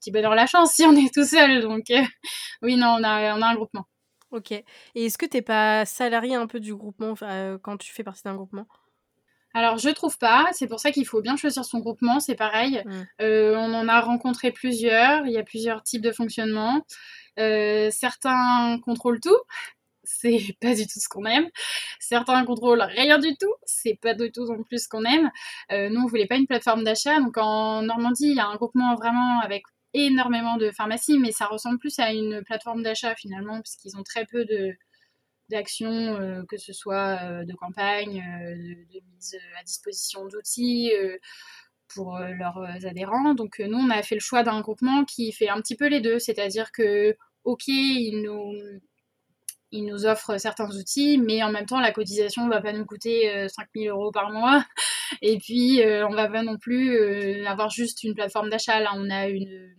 petit 0.00 0.10
bonheur 0.10 0.34
la 0.34 0.46
chance 0.46 0.72
si 0.74 0.84
on 0.84 0.92
est 0.92 1.12
tout 1.12 1.24
seul. 1.24 1.62
Donc, 1.62 1.86
oui, 2.62 2.76
non, 2.76 2.96
on 2.98 3.04
a, 3.04 3.36
on 3.36 3.42
a 3.42 3.46
un 3.46 3.54
groupement. 3.54 3.86
Ok. 4.30 4.52
Et 4.52 4.64
est-ce 4.94 5.16
que 5.18 5.26
tu 5.26 5.36
n'es 5.36 5.42
pas 5.42 5.84
salarié 5.84 6.34
un 6.34 6.46
peu 6.46 6.60
du 6.60 6.74
groupement 6.74 7.14
quand 7.62 7.76
tu 7.78 7.92
fais 7.92 8.04
partie 8.04 8.22
d'un 8.24 8.34
groupement? 8.34 8.66
Alors, 9.54 9.78
je 9.78 9.88
trouve 9.90 10.18
pas. 10.18 10.48
C'est 10.52 10.66
pour 10.66 10.80
ça 10.80 10.90
qu'il 10.90 11.06
faut 11.06 11.22
bien 11.22 11.36
choisir 11.36 11.64
son 11.64 11.78
groupement. 11.78 12.18
C'est 12.18 12.34
pareil. 12.34 12.82
Mm. 12.84 13.02
Euh, 13.22 13.56
on 13.56 13.72
en 13.72 13.88
a 13.88 14.00
rencontré 14.00 14.50
plusieurs. 14.50 15.26
Il 15.26 15.32
y 15.32 15.38
a 15.38 15.44
plusieurs 15.44 15.84
types 15.84 16.02
de 16.02 16.10
fonctionnement. 16.10 16.84
Euh, 17.38 17.88
certains 17.92 18.80
contrôlent 18.84 19.20
tout. 19.20 19.38
C'est 20.06 20.56
pas 20.60 20.74
du 20.74 20.86
tout 20.86 21.00
ce 21.00 21.08
qu'on 21.08 21.24
aime. 21.24 21.48
Certains 21.98 22.44
contrôlent 22.44 22.82
rien 22.82 23.18
du 23.18 23.36
tout. 23.36 23.54
C'est 23.64 23.94
pas 23.94 24.14
du 24.14 24.30
tout 24.32 24.44
non 24.44 24.62
plus 24.64 24.84
ce 24.84 24.88
qu'on 24.88 25.04
aime. 25.04 25.30
Euh, 25.72 25.88
nous, 25.88 26.02
on 26.02 26.06
voulait 26.06 26.26
pas 26.26 26.36
une 26.36 26.46
plateforme 26.46 26.84
d'achat. 26.84 27.20
Donc, 27.20 27.38
en 27.38 27.82
Normandie, 27.82 28.26
il 28.26 28.36
y 28.36 28.40
a 28.40 28.46
un 28.46 28.56
groupement 28.56 28.96
vraiment 28.96 29.40
avec 29.40 29.62
énormément 29.94 30.56
de 30.56 30.72
pharmacies, 30.72 31.18
mais 31.18 31.30
ça 31.30 31.46
ressemble 31.46 31.78
plus 31.78 31.98
à 32.00 32.12
une 32.12 32.42
plateforme 32.42 32.82
d'achat 32.82 33.14
finalement, 33.14 33.62
puisqu'ils 33.62 33.96
ont 33.96 34.02
très 34.02 34.26
peu 34.26 34.44
de, 34.44 34.74
d'actions, 35.48 36.14
euh, 36.20 36.42
que 36.48 36.56
ce 36.56 36.72
soit 36.72 37.18
euh, 37.22 37.44
de 37.44 37.54
campagne, 37.54 38.22
euh, 38.42 38.54
de, 38.92 39.00
mise 39.12 39.36
à 39.58 39.62
disposition 39.64 40.26
d'outils 40.26 40.92
pour 41.94 42.18
leurs 42.18 42.86
adhérents. 42.86 43.34
Donc 43.34 43.60
nous, 43.60 43.78
on 43.78 43.90
a 43.90 44.02
fait 44.02 44.16
le 44.16 44.20
choix 44.20 44.42
d'un 44.42 44.60
groupement 44.60 45.04
qui 45.04 45.32
fait 45.32 45.48
un 45.48 45.60
petit 45.60 45.76
peu 45.76 45.86
les 45.86 46.00
deux, 46.00 46.18
c'est-à-dire 46.18 46.72
que, 46.72 47.16
ok, 47.44 47.68
il 47.68 48.22
nous, 48.22 48.52
il 49.70 49.84
nous 49.86 50.06
offre 50.06 50.38
certains 50.38 50.70
outils, 50.76 51.18
mais 51.18 51.42
en 51.42 51.52
même 51.52 51.66
temps, 51.66 51.80
la 51.80 51.92
cotisation 51.92 52.46
ne 52.46 52.50
va 52.50 52.60
pas 52.60 52.72
nous 52.72 52.84
coûter 52.84 53.48
5000 53.48 53.88
euros 53.90 54.10
par 54.10 54.30
mois. 54.30 54.64
Et 55.22 55.38
puis, 55.38 55.82
on 55.84 56.14
va 56.14 56.28
pas 56.28 56.42
non 56.42 56.58
plus 56.58 57.46
avoir 57.46 57.70
juste 57.70 58.02
une 58.02 58.14
plateforme 58.14 58.50
d'achat. 58.50 58.80
Là, 58.80 58.90
on 58.96 59.08
a 59.10 59.28
une 59.28 59.76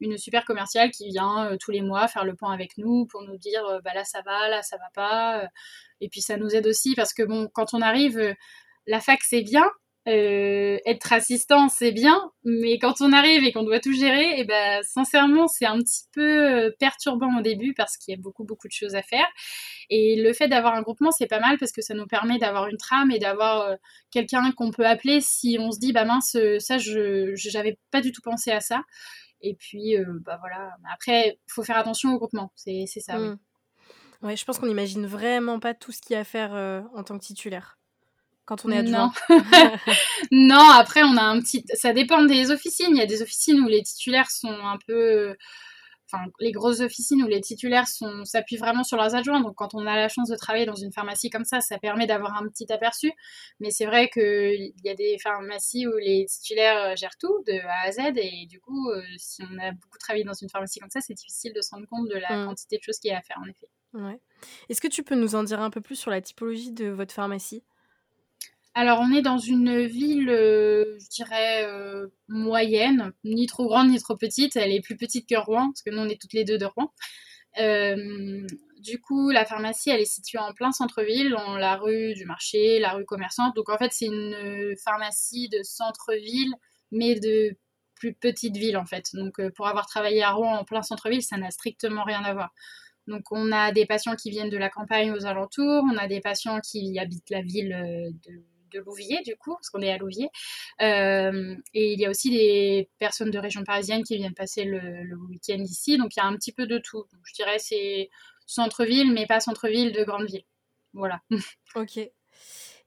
une 0.00 0.18
super 0.18 0.44
commerciale 0.44 0.90
qui 0.90 1.08
vient 1.08 1.46
euh, 1.46 1.56
tous 1.58 1.70
les 1.70 1.82
mois 1.82 2.08
faire 2.08 2.24
le 2.24 2.34
point 2.34 2.52
avec 2.52 2.76
nous 2.78 3.06
pour 3.06 3.22
nous 3.22 3.36
dire 3.36 3.64
euh, 3.66 3.80
bah 3.84 3.92
là 3.94 4.04
ça 4.04 4.22
va, 4.22 4.48
là 4.48 4.62
ça 4.62 4.76
va 4.76 4.90
pas. 4.94 5.42
Euh. 5.42 5.46
et 6.00 6.08
puis 6.08 6.20
ça 6.20 6.36
nous 6.36 6.54
aide 6.54 6.66
aussi 6.66 6.94
parce 6.94 7.14
que 7.14 7.22
bon, 7.22 7.48
quand 7.52 7.74
on 7.74 7.80
arrive, 7.80 8.34
la 8.86 9.00
fac 9.00 9.20
c'est 9.22 9.42
bien, 9.42 9.70
être 10.06 11.12
assistant 11.14 11.68
c'est 11.70 11.92
bien, 11.92 12.30
mais 12.44 12.78
quand 12.78 13.00
on 13.00 13.12
arrive 13.12 13.42
et 13.44 13.52
qu'on 13.52 13.62
doit 13.62 13.80
tout 13.80 13.94
gérer, 13.94 14.32
et 14.32 14.40
eh 14.40 14.44
ben 14.44 14.82
sincèrement 14.82 15.48
c'est 15.48 15.64
un 15.64 15.78
petit 15.78 16.02
peu 16.12 16.74
perturbant 16.78 17.38
au 17.38 17.42
début 17.42 17.72
parce 17.74 17.96
qu'il 17.96 18.12
y 18.14 18.18
a 18.18 18.20
beaucoup 18.20 18.44
beaucoup 18.44 18.68
de 18.68 18.72
choses 18.72 18.94
à 18.94 19.02
faire. 19.02 19.26
Et 19.88 20.20
le 20.22 20.32
fait 20.34 20.48
d'avoir 20.48 20.74
un 20.74 20.82
groupement 20.82 21.10
c'est 21.10 21.26
pas 21.26 21.40
mal 21.40 21.56
parce 21.58 21.72
que 21.72 21.80
ça 21.80 21.94
nous 21.94 22.06
permet 22.06 22.38
d'avoir 22.38 22.68
une 22.68 22.76
trame 22.76 23.10
et 23.12 23.18
d'avoir 23.18 23.74
quelqu'un 24.10 24.52
qu'on 24.52 24.70
peut 24.72 24.86
appeler 24.86 25.20
si 25.22 25.56
on 25.58 25.70
se 25.72 25.78
dit 25.78 25.92
bah 25.92 26.04
mince 26.04 26.36
ça 26.58 26.76
je 26.76 27.32
j'avais 27.34 27.78
pas 27.90 28.02
du 28.02 28.12
tout 28.12 28.22
pensé 28.22 28.50
à 28.50 28.60
ça. 28.60 28.82
Et 29.40 29.54
puis, 29.54 29.96
euh, 29.96 30.18
bah 30.20 30.38
voilà. 30.40 30.76
Après, 30.92 31.38
il 31.46 31.52
faut 31.52 31.62
faire 31.62 31.76
attention 31.76 32.14
au 32.14 32.18
groupement. 32.18 32.52
C'est 32.56 32.86
ça, 32.86 33.20
oui. 33.20 33.28
Mmh. 33.28 33.38
Ouais, 34.22 34.36
je 34.36 34.44
pense 34.44 34.58
qu'on 34.58 34.66
n'imagine 34.66 35.06
vraiment 35.06 35.60
pas 35.60 35.74
tout 35.74 35.92
ce 35.92 36.00
qu'il 36.00 36.14
y 36.14 36.16
a 36.16 36.20
à 36.20 36.24
faire 36.24 36.54
euh, 36.54 36.80
en 36.94 37.02
tant 37.02 37.18
que 37.18 37.24
titulaire 37.24 37.78
quand 38.46 38.64
on 38.64 38.70
est 38.70 38.78
adjoint. 38.78 39.12
Non. 39.28 39.38
non, 40.32 40.70
après, 40.70 41.02
on 41.02 41.16
a 41.16 41.22
un 41.22 41.40
petit. 41.40 41.64
Ça 41.74 41.92
dépend 41.92 42.22
des 42.24 42.50
officines. 42.50 42.88
Il 42.90 42.96
y 42.96 43.02
a 43.02 43.06
des 43.06 43.22
officines 43.22 43.60
où 43.60 43.68
les 43.68 43.82
titulaires 43.82 44.30
sont 44.30 44.48
un 44.48 44.78
peu 44.86 45.36
les 46.40 46.52
grosses 46.52 46.80
officines 46.80 47.22
où 47.22 47.26
les 47.26 47.40
titulaires 47.40 47.86
s'appuient 48.24 48.56
vraiment 48.56 48.84
sur 48.84 48.96
leurs 48.96 49.14
adjoints. 49.14 49.40
Donc, 49.40 49.54
quand 49.54 49.74
on 49.74 49.86
a 49.86 49.96
la 49.96 50.08
chance 50.08 50.28
de 50.28 50.36
travailler 50.36 50.66
dans 50.66 50.74
une 50.74 50.92
pharmacie 50.92 51.30
comme 51.30 51.44
ça, 51.44 51.60
ça 51.60 51.78
permet 51.78 52.06
d'avoir 52.06 52.36
un 52.36 52.48
petit 52.48 52.70
aperçu. 52.72 53.12
Mais 53.60 53.70
c'est 53.70 53.86
vrai 53.86 54.08
qu'il 54.10 54.72
y 54.84 54.88
a 54.88 54.94
des 54.94 55.16
pharmacies 55.22 55.86
où 55.86 55.96
les 55.96 56.26
titulaires 56.26 56.82
euh, 56.82 56.96
gèrent 56.96 57.18
tout 57.18 57.42
de 57.46 57.52
A 57.52 57.88
à 57.88 57.92
Z. 57.92 58.16
Et 58.16 58.46
du 58.46 58.60
coup, 58.60 58.90
euh, 58.90 59.02
si 59.16 59.42
on 59.42 59.58
a 59.58 59.72
beaucoup 59.72 59.98
travaillé 59.98 60.24
dans 60.24 60.34
une 60.34 60.48
pharmacie 60.48 60.80
comme 60.80 60.90
ça, 60.90 61.00
c'est 61.00 61.14
difficile 61.14 61.52
de 61.54 61.60
se 61.60 61.70
rendre 61.70 61.86
compte 61.88 62.08
de 62.08 62.16
la 62.16 62.36
mmh. 62.36 62.46
quantité 62.46 62.78
de 62.78 62.82
choses 62.82 62.98
qu'il 62.98 63.10
y 63.10 63.14
a 63.14 63.18
à 63.18 63.22
faire, 63.22 63.38
en 63.42 63.48
effet. 63.48 63.68
Ouais. 63.94 64.20
Est-ce 64.68 64.80
que 64.80 64.88
tu 64.88 65.02
peux 65.02 65.14
nous 65.14 65.34
en 65.34 65.44
dire 65.44 65.60
un 65.60 65.70
peu 65.70 65.80
plus 65.80 65.96
sur 65.96 66.10
la 66.10 66.20
typologie 66.20 66.72
de 66.72 66.88
votre 66.88 67.14
pharmacie? 67.14 67.62
Alors, 68.76 68.98
on 69.00 69.12
est 69.12 69.22
dans 69.22 69.38
une 69.38 69.86
ville, 69.86 70.28
euh, 70.28 70.98
je 70.98 71.08
dirais, 71.08 71.64
euh, 71.64 72.08
moyenne, 72.28 73.12
ni 73.22 73.46
trop 73.46 73.68
grande 73.68 73.88
ni 73.90 74.00
trop 74.00 74.16
petite. 74.16 74.56
Elle 74.56 74.72
est 74.72 74.80
plus 74.80 74.96
petite 74.96 75.28
que 75.28 75.36
Rouen, 75.36 75.68
parce 75.68 75.82
que 75.82 75.90
nous, 75.90 75.98
on 75.98 76.08
est 76.08 76.20
toutes 76.20 76.32
les 76.32 76.44
deux 76.44 76.58
de 76.58 76.64
Rouen. 76.66 76.92
Euh, 77.60 78.44
du 78.80 79.00
coup, 79.00 79.30
la 79.30 79.44
pharmacie, 79.44 79.90
elle 79.90 80.00
est 80.00 80.12
située 80.12 80.38
en 80.38 80.52
plein 80.52 80.72
centre-ville, 80.72 81.30
dans 81.30 81.56
la 81.56 81.76
rue 81.76 82.14
du 82.14 82.24
marché, 82.24 82.80
la 82.80 82.94
rue 82.94 83.04
commerçante. 83.04 83.54
Donc, 83.54 83.68
en 83.68 83.78
fait, 83.78 83.92
c'est 83.92 84.06
une 84.06 84.74
pharmacie 84.84 85.48
de 85.48 85.62
centre-ville, 85.62 86.52
mais 86.90 87.14
de 87.20 87.56
plus 87.94 88.12
petite 88.12 88.56
ville, 88.56 88.76
en 88.76 88.86
fait. 88.86 89.10
Donc, 89.14 89.40
pour 89.52 89.68
avoir 89.68 89.86
travaillé 89.86 90.22
à 90.24 90.32
Rouen 90.32 90.58
en 90.58 90.64
plein 90.64 90.82
centre-ville, 90.82 91.22
ça 91.22 91.36
n'a 91.36 91.52
strictement 91.52 92.02
rien 92.02 92.24
à 92.24 92.34
voir. 92.34 92.52
Donc 93.06 93.24
on 93.30 93.52
a 93.52 93.70
des 93.70 93.84
patients 93.84 94.16
qui 94.16 94.30
viennent 94.30 94.48
de 94.48 94.56
la 94.56 94.70
campagne 94.70 95.12
aux 95.12 95.26
alentours, 95.26 95.84
on 95.92 95.98
a 95.98 96.08
des 96.08 96.20
patients 96.20 96.58
qui 96.60 96.98
habitent 96.98 97.28
la 97.28 97.42
ville 97.42 98.14
de 98.26 98.42
de 98.74 98.80
Louviers, 98.80 99.22
du 99.22 99.36
coup, 99.36 99.54
parce 99.54 99.70
qu'on 99.70 99.80
est 99.80 99.92
à 99.92 99.98
Louviers. 99.98 100.30
Euh, 100.82 101.56
et 101.72 101.92
il 101.92 102.00
y 102.00 102.06
a 102.06 102.10
aussi 102.10 102.30
des 102.30 102.88
personnes 102.98 103.30
de 103.30 103.38
région 103.38 103.64
parisienne 103.64 104.02
qui 104.02 104.16
viennent 104.16 104.34
passer 104.34 104.64
le, 104.64 105.14
week-end 105.28 105.58
ici. 105.58 105.96
Donc 105.96 106.16
il 106.16 106.20
y 106.20 106.22
a 106.22 106.26
un 106.26 106.36
petit 106.36 106.52
peu 106.52 106.66
de 106.66 106.78
tout. 106.78 106.98
Donc, 106.98 107.20
je 107.24 107.34
dirais 107.34 107.58
c'est 107.58 108.10
centre-ville, 108.46 109.12
mais 109.12 109.26
pas 109.26 109.40
centre-ville 109.40 109.92
de 109.92 110.04
grande 110.04 110.26
ville. 110.26 110.44
Voilà. 110.92 111.20
Ok. 111.76 111.98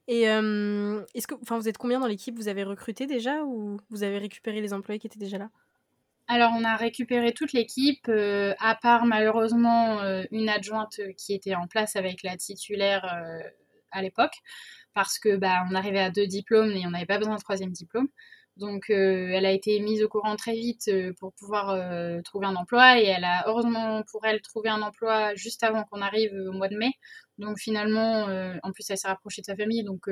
Et 0.10 0.30
euh, 0.30 1.04
est-ce 1.14 1.28
que, 1.28 1.36
enfin, 1.42 1.58
vous 1.58 1.68
êtes 1.68 1.78
combien 1.78 2.00
dans 2.00 2.08
l'équipe? 2.08 2.38
Vous 2.38 2.48
avez 2.48 2.64
recruté 2.64 3.06
déjà 3.06 3.44
ou 3.44 3.78
vous 3.90 4.04
avez 4.04 4.18
récupéré 4.18 4.62
les 4.62 4.72
employés 4.72 4.98
qui 4.98 5.08
étaient 5.08 5.20
déjà 5.20 5.38
là? 5.38 5.50
Alors, 6.30 6.54
on 6.56 6.64
a 6.64 6.78
récupéré 6.78 7.34
toute 7.34 7.52
l'équipe, 7.52 8.08
euh, 8.08 8.54
à 8.60 8.76
part 8.76 9.06
malheureusement 9.06 10.00
une 10.32 10.48
adjointe 10.48 11.02
qui 11.18 11.34
était 11.34 11.56
en 11.56 11.68
place 11.68 11.98
avec 11.98 12.24
la 12.24 12.38
titulaire 12.38 13.04
à 13.92 14.02
l'époque 14.02 14.36
parce 14.98 15.20
que 15.20 15.36
bah, 15.36 15.64
on 15.70 15.76
arrivait 15.76 16.00
à 16.00 16.10
deux 16.10 16.26
diplômes 16.26 16.72
et 16.72 16.88
on 16.88 16.90
n'avait 16.90 17.06
pas 17.06 17.20
besoin 17.20 17.36
de 17.36 17.40
troisième 17.40 17.72
diplôme. 17.72 18.08
Donc 18.56 18.90
euh, 18.90 19.30
elle 19.32 19.46
a 19.46 19.52
été 19.52 19.80
mise 19.80 20.02
au 20.02 20.10
courant 20.10 20.36
très 20.36 20.54
vite 20.54 20.88
euh, 20.88 21.14
pour 21.20 21.34
pouvoir 21.34 21.70
euh, 21.70 22.20
trouver 22.24 22.48
un 22.48 22.56
emploi 22.56 23.00
et 23.00 23.06
elle 23.06 23.24
a 23.24 23.44
heureusement 23.48 24.02
pour 24.12 24.26
elle 24.26 24.42
trouvé 24.42 24.70
un 24.70 24.82
emploi 24.82 25.36
juste 25.36 25.62
avant 25.62 25.84
qu'on 25.84 26.02
arrive 26.02 26.34
au 26.34 26.52
mois 26.52 26.68
de 26.68 26.76
mai. 26.76 26.94
Donc 27.38 27.60
finalement, 27.60 28.24
en 28.64 28.72
plus 28.72 28.90
elle 28.90 28.98
s'est 28.98 29.08
rapprochée 29.08 29.42
de 29.42 29.46
sa 29.46 29.56
famille, 29.56 29.84
donc 29.84 30.10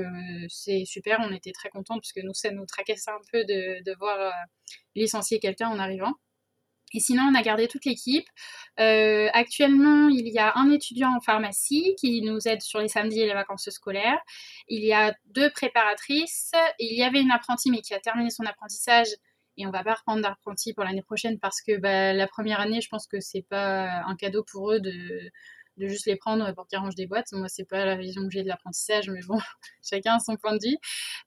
c'est 0.47 0.85
super, 0.85 1.17
on 1.23 1.33
était 1.33 1.51
très 1.51 1.69
contents 1.69 1.97
puisque 1.97 2.19
nous 2.23 2.35
ça 2.35 2.51
nous 2.51 2.67
tracassait 2.67 3.09
un 3.09 3.21
peu 3.31 3.43
de, 3.43 3.83
de 3.83 3.95
voir 3.97 4.31
licencier 4.93 5.39
quelqu'un 5.39 5.69
en 5.69 5.79
arrivant. 5.79 6.13
Et 6.95 6.99
sinon, 7.01 7.23
on 7.29 7.35
a 7.35 7.41
gardé 7.41 7.67
toute 7.67 7.83
l'équipe. 7.83 8.25
Euh, 8.79 9.27
actuellement, 9.33 10.07
il 10.07 10.27
y 10.29 10.39
a 10.39 10.53
un 10.55 10.71
étudiant 10.71 11.13
en 11.13 11.19
pharmacie 11.19 11.93
qui 11.99 12.21
nous 12.21 12.47
aide 12.47 12.61
sur 12.61 12.79
les 12.79 12.87
samedis 12.87 13.19
et 13.19 13.27
les 13.27 13.33
vacances 13.33 13.69
scolaires. 13.69 14.19
Il 14.69 14.83
y 14.83 14.93
a 14.93 15.13
deux 15.25 15.49
préparatrices. 15.49 16.53
Il 16.79 16.97
y 16.97 17.03
avait 17.03 17.21
une 17.21 17.31
apprentie, 17.31 17.69
mais 17.69 17.81
qui 17.81 17.93
a 17.93 17.99
terminé 17.99 18.29
son 18.29 18.45
apprentissage. 18.45 19.07
Et 19.57 19.67
on 19.67 19.71
va 19.71 19.83
pas 19.83 19.95
reprendre 19.95 20.21
d'apprenti 20.21 20.73
pour 20.73 20.85
l'année 20.85 21.01
prochaine 21.01 21.37
parce 21.39 21.61
que 21.61 21.77
bah, 21.77 22.13
la 22.13 22.27
première 22.27 22.61
année, 22.61 22.79
je 22.79 22.87
pense 22.89 23.07
que 23.07 23.19
c'est 23.19 23.45
pas 23.47 24.03
un 24.05 24.15
cadeau 24.15 24.43
pour 24.49 24.71
eux 24.71 24.79
de, 24.79 25.31
de 25.77 25.87
juste 25.87 26.05
les 26.05 26.15
prendre 26.15 26.53
pour 26.53 26.67
qu'ils 26.67 26.79
rangent 26.79 26.95
des 26.95 27.07
boîtes. 27.07 27.31
Moi, 27.33 27.47
c'est 27.49 27.65
pas 27.65 27.85
la 27.85 27.95
vision 27.95 28.23
que 28.23 28.31
j'ai 28.31 28.43
de 28.43 28.47
l'apprentissage, 28.47 29.09
mais 29.09 29.21
bon, 29.27 29.39
chacun 29.83 30.15
a 30.15 30.19
son 30.19 30.35
point 30.37 30.55
de 30.55 30.65
vue. 30.65 30.77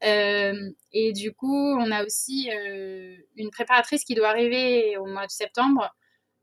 Euh, 0.04 0.70
et 0.92 1.12
du 1.12 1.32
coup, 1.32 1.76
on 1.78 1.90
a 1.90 2.04
aussi 2.04 2.50
euh, 2.52 3.16
une 3.36 3.50
préparatrice 3.50 4.04
qui 4.04 4.14
doit 4.14 4.28
arriver 4.28 4.96
au 4.98 5.06
mois 5.06 5.26
de 5.26 5.32
septembre. 5.32 5.94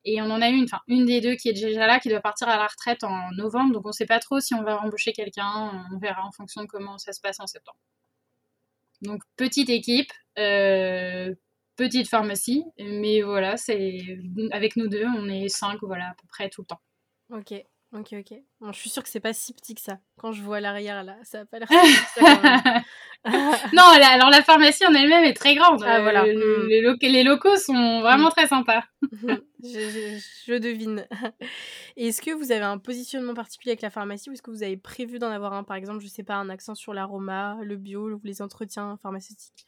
Et 0.07 0.21
on 0.21 0.25
en 0.25 0.41
a 0.41 0.49
une, 0.49 0.65
enfin 0.65 0.81
une 0.87 1.05
des 1.05 1.19
deux 1.19 1.35
qui 1.35 1.49
est 1.49 1.53
déjà 1.53 1.87
là, 1.87 1.99
qui 1.99 2.09
doit 2.09 2.21
partir 2.21 2.47
à 2.47 2.57
la 2.57 2.67
retraite 2.67 3.03
en 3.03 3.31
novembre. 3.31 3.73
Donc 3.73 3.85
on 3.85 3.89
ne 3.89 3.93
sait 3.93 4.05
pas 4.05 4.19
trop 4.19 4.39
si 4.39 4.53
on 4.53 4.63
va 4.63 4.79
embaucher 4.81 5.13
quelqu'un. 5.13 5.87
On 5.91 5.97
verra 5.97 6.23
en 6.23 6.31
fonction 6.31 6.61
de 6.61 6.67
comment 6.67 6.97
ça 6.99 7.11
se 7.11 7.19
passe 7.19 7.39
en 7.39 7.47
septembre. 7.47 7.79
Donc 9.01 9.23
petite 9.35 9.69
équipe, 9.69 10.11
euh, 10.37 11.33
petite 11.75 12.07
pharmacie, 12.07 12.63
mais 12.79 13.21
voilà, 13.21 13.57
c'est 13.57 14.19
avec 14.51 14.75
nous 14.75 14.87
deux, 14.87 15.05
on 15.05 15.27
est 15.27 15.49
cinq, 15.49 15.79
voilà, 15.81 16.09
à 16.09 16.13
peu 16.13 16.27
près 16.27 16.49
tout 16.49 16.61
le 16.61 16.67
temps. 16.67 16.81
Ok, 17.31 17.53
ok, 17.95 18.13
ok. 18.19 18.37
Bon, 18.59 18.71
je 18.71 18.79
suis 18.79 18.89
sûre 18.89 19.03
que 19.03 19.09
c'est 19.09 19.19
pas 19.19 19.33
si 19.33 19.53
petit 19.53 19.73
que 19.75 19.81
ça. 19.81 19.99
Quand 20.17 20.31
je 20.31 20.41
vois 20.43 20.59
l'arrière 20.59 21.03
là, 21.03 21.15
ça 21.23 21.41
a 21.41 21.45
pas 21.45 21.59
l'air. 21.59 21.69
ça 22.15 22.83
non, 23.73 23.83
alors 23.83 24.29
la 24.29 24.43
pharmacie 24.43 24.85
en 24.85 24.93
elle-même 24.93 25.23
est 25.23 25.33
très 25.33 25.55
grande. 25.55 25.81
Ah, 25.83 26.01
voilà. 26.01 26.25
Euh, 26.25 26.65
hmm. 26.65 26.97
les, 27.01 27.23
locaux 27.23 27.55
sont 27.57 28.01
vraiment 28.01 28.27
hmm. 28.27 28.31
très 28.31 28.47
sympas. 28.47 28.83
je, 29.63 30.19
je, 30.45 30.53
devine. 30.53 31.07
Est-ce 31.97 32.21
que 32.21 32.31
vous 32.31 32.51
avez 32.51 32.65
un 32.65 32.77
positionnement 32.77 33.33
particulier 33.33 33.71
avec 33.71 33.81
la 33.81 33.89
pharmacie 33.89 34.29
ou 34.29 34.33
est-ce 34.33 34.41
que 34.41 34.51
vous 34.51 34.63
avez 34.63 34.77
prévu 34.77 35.17
d'en 35.17 35.31
avoir 35.31 35.53
un, 35.53 35.63
par 35.63 35.77
exemple, 35.77 36.01
je 36.01 36.07
sais 36.07 36.23
pas, 36.23 36.35
un 36.35 36.49
accent 36.49 36.75
sur 36.75 36.93
l'aroma, 36.93 37.57
le 37.63 37.77
bio, 37.77 38.09
ou 38.09 38.21
les 38.23 38.41
entretiens 38.41 38.99
pharmaceutiques? 39.01 39.65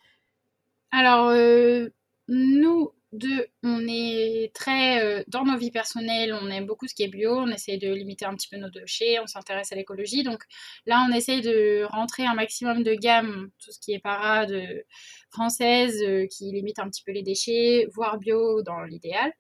Alors, 0.92 1.30
euh, 1.30 1.90
nous 2.28 2.92
deux, 3.18 3.48
on 3.64 3.86
est 3.88 4.52
très 4.54 5.04
euh, 5.04 5.24
dans 5.28 5.44
nos 5.44 5.58
vies 5.58 5.72
personnelles, 5.72 6.34
on 6.34 6.50
aime 6.50 6.66
beaucoup 6.66 6.88
ce 6.88 6.94
qui 6.96 7.04
est 7.04 7.08
bio, 7.08 7.38
on 7.40 7.48
essaie 7.48 7.78
de 7.78 7.94
limiter 7.94 8.26
un 8.26 8.36
petit 8.36 8.48
peu 8.48 8.58
nos 8.58 8.70
déchets, 8.70 9.20
on 9.20 9.28
s'intéresse 9.28 9.72
à 9.72 9.76
l'écologie. 9.76 10.24
Donc 10.24 10.44
là, 10.86 11.06
on 11.10 11.14
essaye 11.14 11.42
de 11.42 11.84
rentrer 11.92 12.26
un 12.26 12.34
maximum 12.34 12.84
de 12.84 12.94
gamme, 12.94 13.50
tout 13.64 13.72
ce 13.72 13.80
qui 13.80 13.94
est 13.94 14.00
parade 14.00 14.54
française, 15.38 16.02
euh, 16.02 16.26
qui 16.28 16.52
limite 16.52 16.80
un 16.80 16.90
petit 16.90 17.04
peu 17.04 17.12
les 17.12 17.22
déchets, 17.22 17.88
voire 17.94 18.18
bio 18.18 18.64
dans 18.64 18.82
l'idéal. 18.82 19.32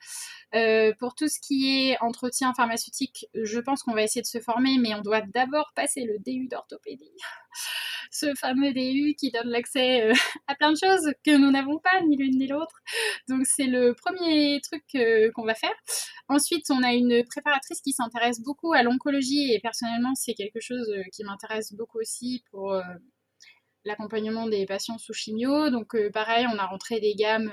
pour 0.99 1.15
tout 1.15 1.27
ce 1.27 1.39
qui 1.39 1.89
est 1.89 1.97
entretien 2.01 2.53
pharmaceutique, 2.53 3.27
je 3.33 3.59
pense 3.59 3.83
qu'on 3.83 3.93
va 3.93 4.03
essayer 4.03 4.21
de 4.21 4.27
se 4.27 4.39
former, 4.39 4.77
mais 4.77 4.93
on 4.93 5.01
doit 5.01 5.21
d'abord 5.21 5.71
passer 5.75 6.03
le 6.05 6.19
DU 6.19 6.47
d'orthopédie 6.47 7.11
ce 8.11 8.33
fameux 8.35 8.73
DU 8.73 9.15
qui 9.15 9.31
donne 9.31 9.47
l'accès 9.47 10.09
euh, 10.09 10.13
à 10.47 10.55
plein 10.55 10.71
de 10.71 10.77
choses 10.77 11.13
que 11.25 11.37
nous 11.37 11.51
n'avons 11.51 11.79
pas, 11.79 12.01
ni 12.01 12.17
l'une 12.17 12.37
ni 12.37 12.47
l'autre. 12.47 12.81
Donc 13.27 13.45
c'est 13.45 13.67
le 13.67 13.93
premier 13.93 14.59
truc 14.61 14.83
euh, 14.95 15.31
qu'on 15.33 15.45
va 15.45 15.55
faire. 15.55 15.73
Ensuite, 16.29 16.65
on 16.69 16.83
a 16.83 16.93
une 16.93 17.23
préparatrice 17.25 17.81
qui 17.81 17.93
s'intéresse 17.93 18.41
beaucoup 18.41 18.73
à 18.73 18.83
l'oncologie 18.83 19.53
et 19.53 19.59
personnellement, 19.59 20.15
c'est 20.15 20.33
quelque 20.33 20.59
chose 20.59 20.89
euh, 20.89 21.03
qui 21.13 21.23
m'intéresse 21.23 21.73
beaucoup 21.73 21.99
aussi 21.99 22.43
pour 22.51 22.73
l'accompagnement 23.87 24.47
des 24.47 24.65
patients 24.65 24.97
sous 24.97 25.13
chimio. 25.13 25.69
Donc 25.69 25.95
pareil, 26.11 26.45
on 26.53 26.57
a 26.57 26.65
rentré 26.65 26.99
des 26.99 27.15
gammes 27.15 27.51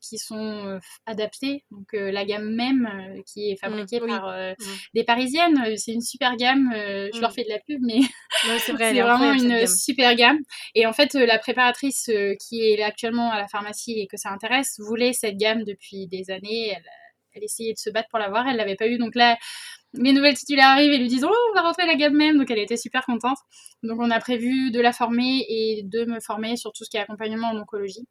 qui 0.00 0.18
sont 0.18 0.66
euh, 0.66 0.78
adaptés. 1.06 1.64
Donc 1.70 1.94
euh, 1.94 2.10
la 2.10 2.24
gamme 2.24 2.54
même 2.54 2.86
euh, 2.86 3.22
qui 3.26 3.50
est 3.50 3.56
fabriquée 3.56 4.00
mmh, 4.00 4.06
par 4.06 4.28
mmh. 4.28 4.54
des 4.94 5.04
Parisiennes, 5.04 5.76
c'est 5.76 5.92
une 5.92 6.00
super 6.00 6.36
gamme. 6.36 6.70
je 6.72 7.20
leur 7.20 7.30
mmh. 7.30 7.34
fais 7.34 7.44
de 7.44 7.48
la 7.48 7.58
pub, 7.58 7.80
mais 7.82 8.00
c'est 8.58 8.72
vraiment 9.02 9.32
une 9.32 9.66
super 9.66 10.14
gamme. 10.14 10.38
Et 10.74 10.86
en 10.86 10.92
fait, 10.92 11.14
la 11.14 11.38
préparatrice 11.38 12.10
qui 12.40 12.62
est 12.62 12.82
actuellement 12.82 13.30
à 13.30 13.38
la 13.38 13.48
pharmacie 13.48 13.98
et 14.00 14.06
que 14.06 14.16
ça 14.16 14.30
intéresse 14.30 14.76
voulait 14.78 15.12
cette 15.12 15.36
gamme 15.36 15.64
depuis 15.64 16.06
des 16.06 16.30
années. 16.30 16.72
Elle, 16.74 16.84
elle 17.34 17.44
essayait 17.44 17.72
de 17.72 17.78
se 17.78 17.90
battre 17.90 18.08
pour 18.08 18.18
l'avoir, 18.18 18.48
elle 18.48 18.56
l'avait 18.56 18.74
pas 18.74 18.88
eu. 18.88 18.98
Donc 18.98 19.14
là, 19.14 19.36
mes 19.94 20.12
nouvelles 20.12 20.36
titulaires 20.36 20.68
arrivent 20.68 20.92
et 20.92 20.98
lui 20.98 21.08
disent 21.08 21.24
Oh, 21.24 21.34
on 21.50 21.54
va 21.54 21.62
rentrer 21.62 21.86
la 21.86 21.94
gamme 21.94 22.16
même. 22.16 22.38
Donc 22.38 22.50
elle 22.50 22.58
était 22.58 22.76
super 22.76 23.04
contente. 23.04 23.38
Donc 23.82 23.98
on 24.00 24.10
a 24.10 24.20
prévu 24.20 24.70
de 24.70 24.80
la 24.80 24.92
former 24.92 25.44
et 25.48 25.82
de 25.84 26.04
me 26.04 26.20
former 26.20 26.56
sur 26.56 26.72
tout 26.72 26.84
ce 26.84 26.90
qui 26.90 26.96
est 26.96 27.00
accompagnement 27.00 27.48
en 27.48 27.58
oncologie. 27.58 28.06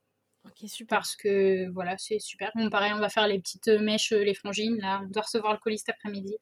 Ok, 0.48 0.70
super. 0.70 1.00
Parce 1.00 1.16
que 1.16 1.70
voilà, 1.72 1.98
c'est 1.98 2.20
super. 2.20 2.52
Bon, 2.56 2.70
pareil, 2.70 2.94
on 2.96 3.00
va 3.00 3.10
faire 3.10 3.28
les 3.28 3.40
petites 3.40 3.68
mèches, 3.68 4.12
les 4.12 4.34
frangines. 4.34 4.78
Là, 4.80 5.02
on 5.04 5.10
doit 5.10 5.24
recevoir 5.24 5.54
le 5.54 5.60
colis 5.60 5.80
cet 5.80 5.90
après-midi. 5.90 6.36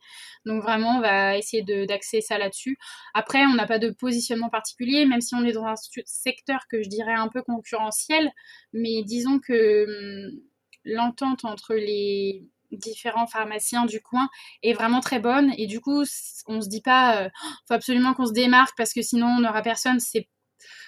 Donc, 0.46 0.62
vraiment, 0.62 0.98
on 0.98 1.02
va 1.02 1.38
essayer 1.38 1.64
d'axer 1.88 2.22
ça 2.22 2.38
là-dessus. 2.38 2.78
Après, 3.14 3.46
on 3.46 3.56
n'a 3.56 3.66
pas 3.66 3.80
de 3.80 3.90
positionnement 3.90 4.50
particulier, 4.50 5.06
même 5.06 5.22
si 5.22 5.34
on 5.36 5.44
est 5.44 5.54
dans 5.54 5.66
un 5.66 5.76
secteur 6.06 6.60
que 6.70 6.84
je 6.84 6.90
dirais 6.90 7.14
un 7.14 7.30
peu 7.30 7.42
concurrentiel. 7.42 8.30
Mais 8.74 9.04
disons 9.04 9.40
que 9.40 9.86
hum, 9.86 10.40
l'entente 10.84 11.46
entre 11.46 11.74
les 11.74 12.46
différents 12.78 13.28
pharmaciens 13.28 13.86
du 13.86 14.02
coin 14.02 14.30
est 14.64 14.74
vraiment 14.74 15.00
très 15.00 15.20
bonne 15.20 15.54
et 15.58 15.68
du 15.68 15.80
coup 15.82 16.04
on 16.48 16.62
se 16.62 16.70
dit 16.70 16.82
pas 16.82 17.24
euh, 17.24 17.30
faut 17.68 17.74
absolument 17.74 18.14
qu'on 18.14 18.26
se 18.26 18.34
démarque 18.34 18.76
parce 18.78 18.94
que 18.94 19.02
sinon 19.02 19.28
on 19.28 19.40
n'aura 19.42 19.62
personne 19.62 20.00
c'est 20.00 20.28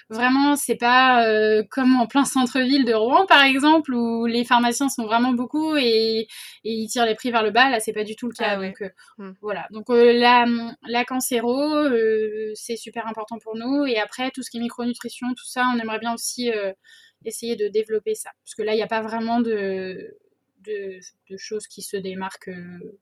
Vraiment, 0.10 0.56
c'est 0.56 0.78
pas 0.78 1.28
euh, 1.28 1.64
comme 1.70 1.98
en 1.98 2.08
plein 2.08 2.24
centre-ville 2.24 2.86
de 2.86 2.94
Rouen, 2.94 3.26
par 3.26 3.44
exemple, 3.44 3.94
où 3.94 4.26
les 4.26 4.46
pharmaciens 4.46 4.88
sont 4.88 5.04
vraiment 5.06 5.34
beaucoup 5.34 5.76
et, 5.76 6.28
ils 6.64 6.88
tirent 6.88 7.06
les 7.06 7.16
prix 7.16 7.30
vers 7.30 7.44
le 7.44 7.52
bas. 7.52 7.70
Là, 7.70 7.82
c'est 7.82 7.92
pas 7.92 8.06
du 8.06 8.16
tout 8.16 8.28
le 8.28 8.34
cas. 8.34 8.52
Ah 8.52 8.56
donc, 8.56 8.82
euh, 8.82 8.90
hmm. 9.18 9.34
voilà. 9.42 9.68
Donc, 9.72 9.90
euh, 9.90 10.14
la, 10.14 10.46
la 10.88 11.04
cancéro, 11.04 11.76
c'est 12.56 12.78
super 12.78 13.06
important 13.08 13.38
pour 13.40 13.58
nous. 13.58 13.86
Et 13.86 14.00
après, 14.00 14.32
tout 14.32 14.44
ce 14.44 14.50
qui 14.50 14.58
est 14.58 14.62
micronutrition, 14.62 15.28
tout 15.30 15.46
ça, 15.46 15.66
on 15.76 15.78
aimerait 15.78 16.00
bien 16.00 16.14
aussi 16.14 16.52
essayer 17.26 17.58
de 17.58 17.68
développer 17.68 18.16
ça. 18.16 18.30
Parce 18.46 18.56
que 18.56 18.62
là, 18.62 18.74
il 18.74 18.78
n'y 18.78 18.84
a 18.84 18.88
pas 18.88 19.02
vraiment 19.02 19.42
de, 19.42 20.18
de, 20.68 21.38
choses 21.38 21.68
qui 21.68 21.82
se 21.82 21.98
démarquent 21.98 22.52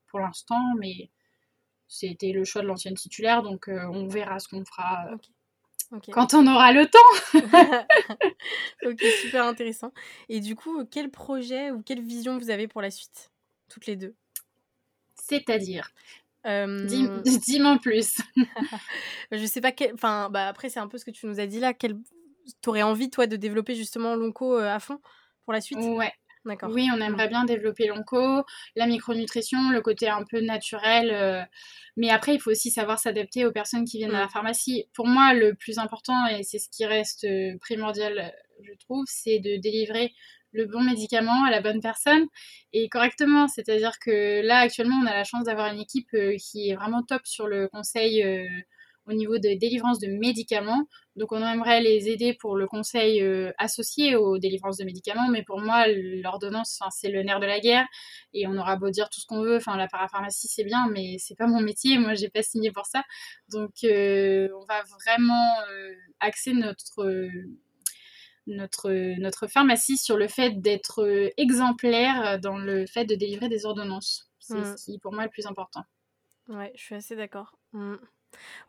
pour 0.07 0.19
l'instant, 0.19 0.73
mais 0.79 1.09
c'était 1.87 2.31
le 2.31 2.43
choix 2.43 2.61
de 2.61 2.67
l'ancienne 2.67 2.95
titulaire, 2.95 3.43
donc 3.43 3.67
on 3.67 4.07
verra 4.07 4.39
ce 4.39 4.47
qu'on 4.47 4.65
fera. 4.65 5.09
Quand 6.11 6.33
on 6.33 6.47
aura 6.47 6.71
le 6.73 6.87
temps. 6.87 6.99
ok, 8.89 9.01
super 9.21 9.45
intéressant. 9.45 9.93
Et 10.29 10.39
du 10.39 10.55
coup, 10.55 10.83
quel 10.85 11.09
projet 11.09 11.71
ou 11.71 11.81
quelle 11.81 12.01
vision 12.01 12.37
vous 12.37 12.49
avez 12.49 12.67
pour 12.67 12.81
la 12.81 12.91
suite, 12.91 13.31
toutes 13.69 13.85
les 13.85 13.95
deux? 13.95 14.15
C'est-à-dire? 15.15 15.91
Euh... 16.45 16.85
Dis-moi 17.25 17.77
plus. 17.81 18.17
je 19.31 19.45
sais 19.45 19.61
pas 19.61 19.71
quel... 19.71 19.93
Enfin, 19.93 20.29
bah 20.29 20.47
après, 20.47 20.69
c'est 20.69 20.79
un 20.79 20.87
peu 20.87 20.97
ce 20.97 21.05
que 21.05 21.11
tu 21.11 21.27
nous 21.27 21.39
as 21.39 21.47
dit 21.47 21.59
là. 21.59 21.73
Quel... 21.73 21.97
T'aurais 22.61 22.83
envie, 22.83 23.09
toi, 23.09 23.27
de 23.27 23.35
développer 23.35 23.75
justement 23.75 24.15
l'onco 24.15 24.57
euh, 24.57 24.73
à 24.73 24.79
fond 24.79 24.99
pour 25.45 25.53
la 25.53 25.61
suite? 25.61 25.79
Ouais. 25.79 26.13
Oui, 26.69 26.89
on 26.93 27.01
aimerait 27.01 27.27
bien 27.27 27.45
développer 27.45 27.87
l'onco, 27.87 28.43
la 28.75 28.85
micronutrition, 28.87 29.71
le 29.71 29.81
côté 29.81 30.07
un 30.07 30.23
peu 30.23 30.41
naturel. 30.41 31.09
Euh, 31.11 31.41
mais 31.97 32.09
après, 32.09 32.35
il 32.35 32.39
faut 32.39 32.51
aussi 32.51 32.71
savoir 32.71 32.99
s'adapter 32.99 33.45
aux 33.45 33.51
personnes 33.51 33.85
qui 33.85 33.97
viennent 33.97 34.15
à 34.15 34.19
la 34.19 34.25
mm. 34.25 34.29
pharmacie. 34.29 34.85
Pour 34.93 35.07
moi, 35.07 35.33
le 35.33 35.55
plus 35.55 35.79
important, 35.79 36.27
et 36.27 36.43
c'est 36.43 36.59
ce 36.59 36.69
qui 36.69 36.85
reste 36.85 37.23
euh, 37.25 37.57
primordial, 37.59 38.33
je 38.61 38.73
trouve, 38.79 39.05
c'est 39.07 39.39
de 39.39 39.57
délivrer 39.57 40.13
le 40.51 40.65
bon 40.65 40.81
médicament 40.81 41.43
à 41.45 41.51
la 41.51 41.61
bonne 41.61 41.81
personne 41.81 42.25
et 42.73 42.87
correctement. 42.89 43.47
C'est-à-dire 43.47 43.99
que 43.99 44.41
là, 44.41 44.59
actuellement, 44.59 44.95
on 45.03 45.07
a 45.07 45.13
la 45.13 45.23
chance 45.23 45.45
d'avoir 45.45 45.73
une 45.73 45.79
équipe 45.79 46.13
euh, 46.13 46.35
qui 46.37 46.69
est 46.69 46.75
vraiment 46.75 47.03
top 47.03 47.21
sur 47.25 47.47
le 47.47 47.67
conseil 47.67 48.23
au 49.07 49.13
niveau 49.13 49.37
de 49.37 49.57
délivrance 49.57 49.99
de 49.99 50.07
médicaments. 50.07 50.87
Donc 51.15 51.31
on 51.31 51.37
aimerait 51.37 51.81
les 51.81 52.09
aider 52.09 52.33
pour 52.33 52.55
le 52.55 52.67
conseil 52.67 53.21
euh, 53.21 53.51
associé 53.57 54.15
aux 54.15 54.37
délivrances 54.37 54.77
de 54.77 54.85
médicaments, 54.85 55.29
mais 55.29 55.43
pour 55.43 55.61
moi 55.61 55.85
l'ordonnance 55.87 56.81
c'est 56.91 57.09
le 57.09 57.23
nerf 57.23 57.39
de 57.39 57.45
la 57.45 57.59
guerre 57.59 57.87
et 58.33 58.47
on 58.47 58.57
aura 58.57 58.75
beau 58.75 58.89
dire 58.89 59.09
tout 59.09 59.21
ce 59.21 59.25
qu'on 59.25 59.41
veut, 59.41 59.57
enfin 59.57 59.77
la 59.77 59.87
parapharmacie 59.87 60.47
c'est 60.47 60.63
bien, 60.63 60.89
mais 60.91 61.17
c'est 61.19 61.35
pas 61.35 61.47
mon 61.47 61.61
métier, 61.61 61.97
moi 61.97 62.15
j'ai 62.15 62.29
pas 62.29 62.43
signé 62.43 62.71
pour 62.71 62.85
ça. 62.85 63.03
Donc 63.49 63.83
euh, 63.83 64.49
on 64.59 64.65
va 64.65 64.83
vraiment 65.05 65.51
euh, 65.69 65.93
axer 66.19 66.53
notre 66.53 67.29
notre, 68.47 68.91
notre 69.19 69.47
pharmacie 69.47 69.97
sur 69.97 70.17
le 70.17 70.27
fait 70.27 70.61
d'être 70.61 71.31
exemplaire 71.37 72.39
dans 72.39 72.59
le 72.59 72.85
fait 72.85 73.05
de 73.05 73.15
délivrer 73.15 73.49
des 73.49 73.65
ordonnances. 73.65 74.29
C'est 74.37 74.53
mmh. 74.53 74.77
ce 74.77 74.85
qui 74.85 74.99
pour 74.99 75.13
moi 75.13 75.23
est 75.23 75.27
le 75.27 75.31
plus 75.31 75.47
important. 75.47 75.81
Ouais, 76.47 76.71
je 76.75 76.81
suis 76.83 76.95
assez 76.95 77.15
d'accord. 77.15 77.57
Mmh. 77.73 77.95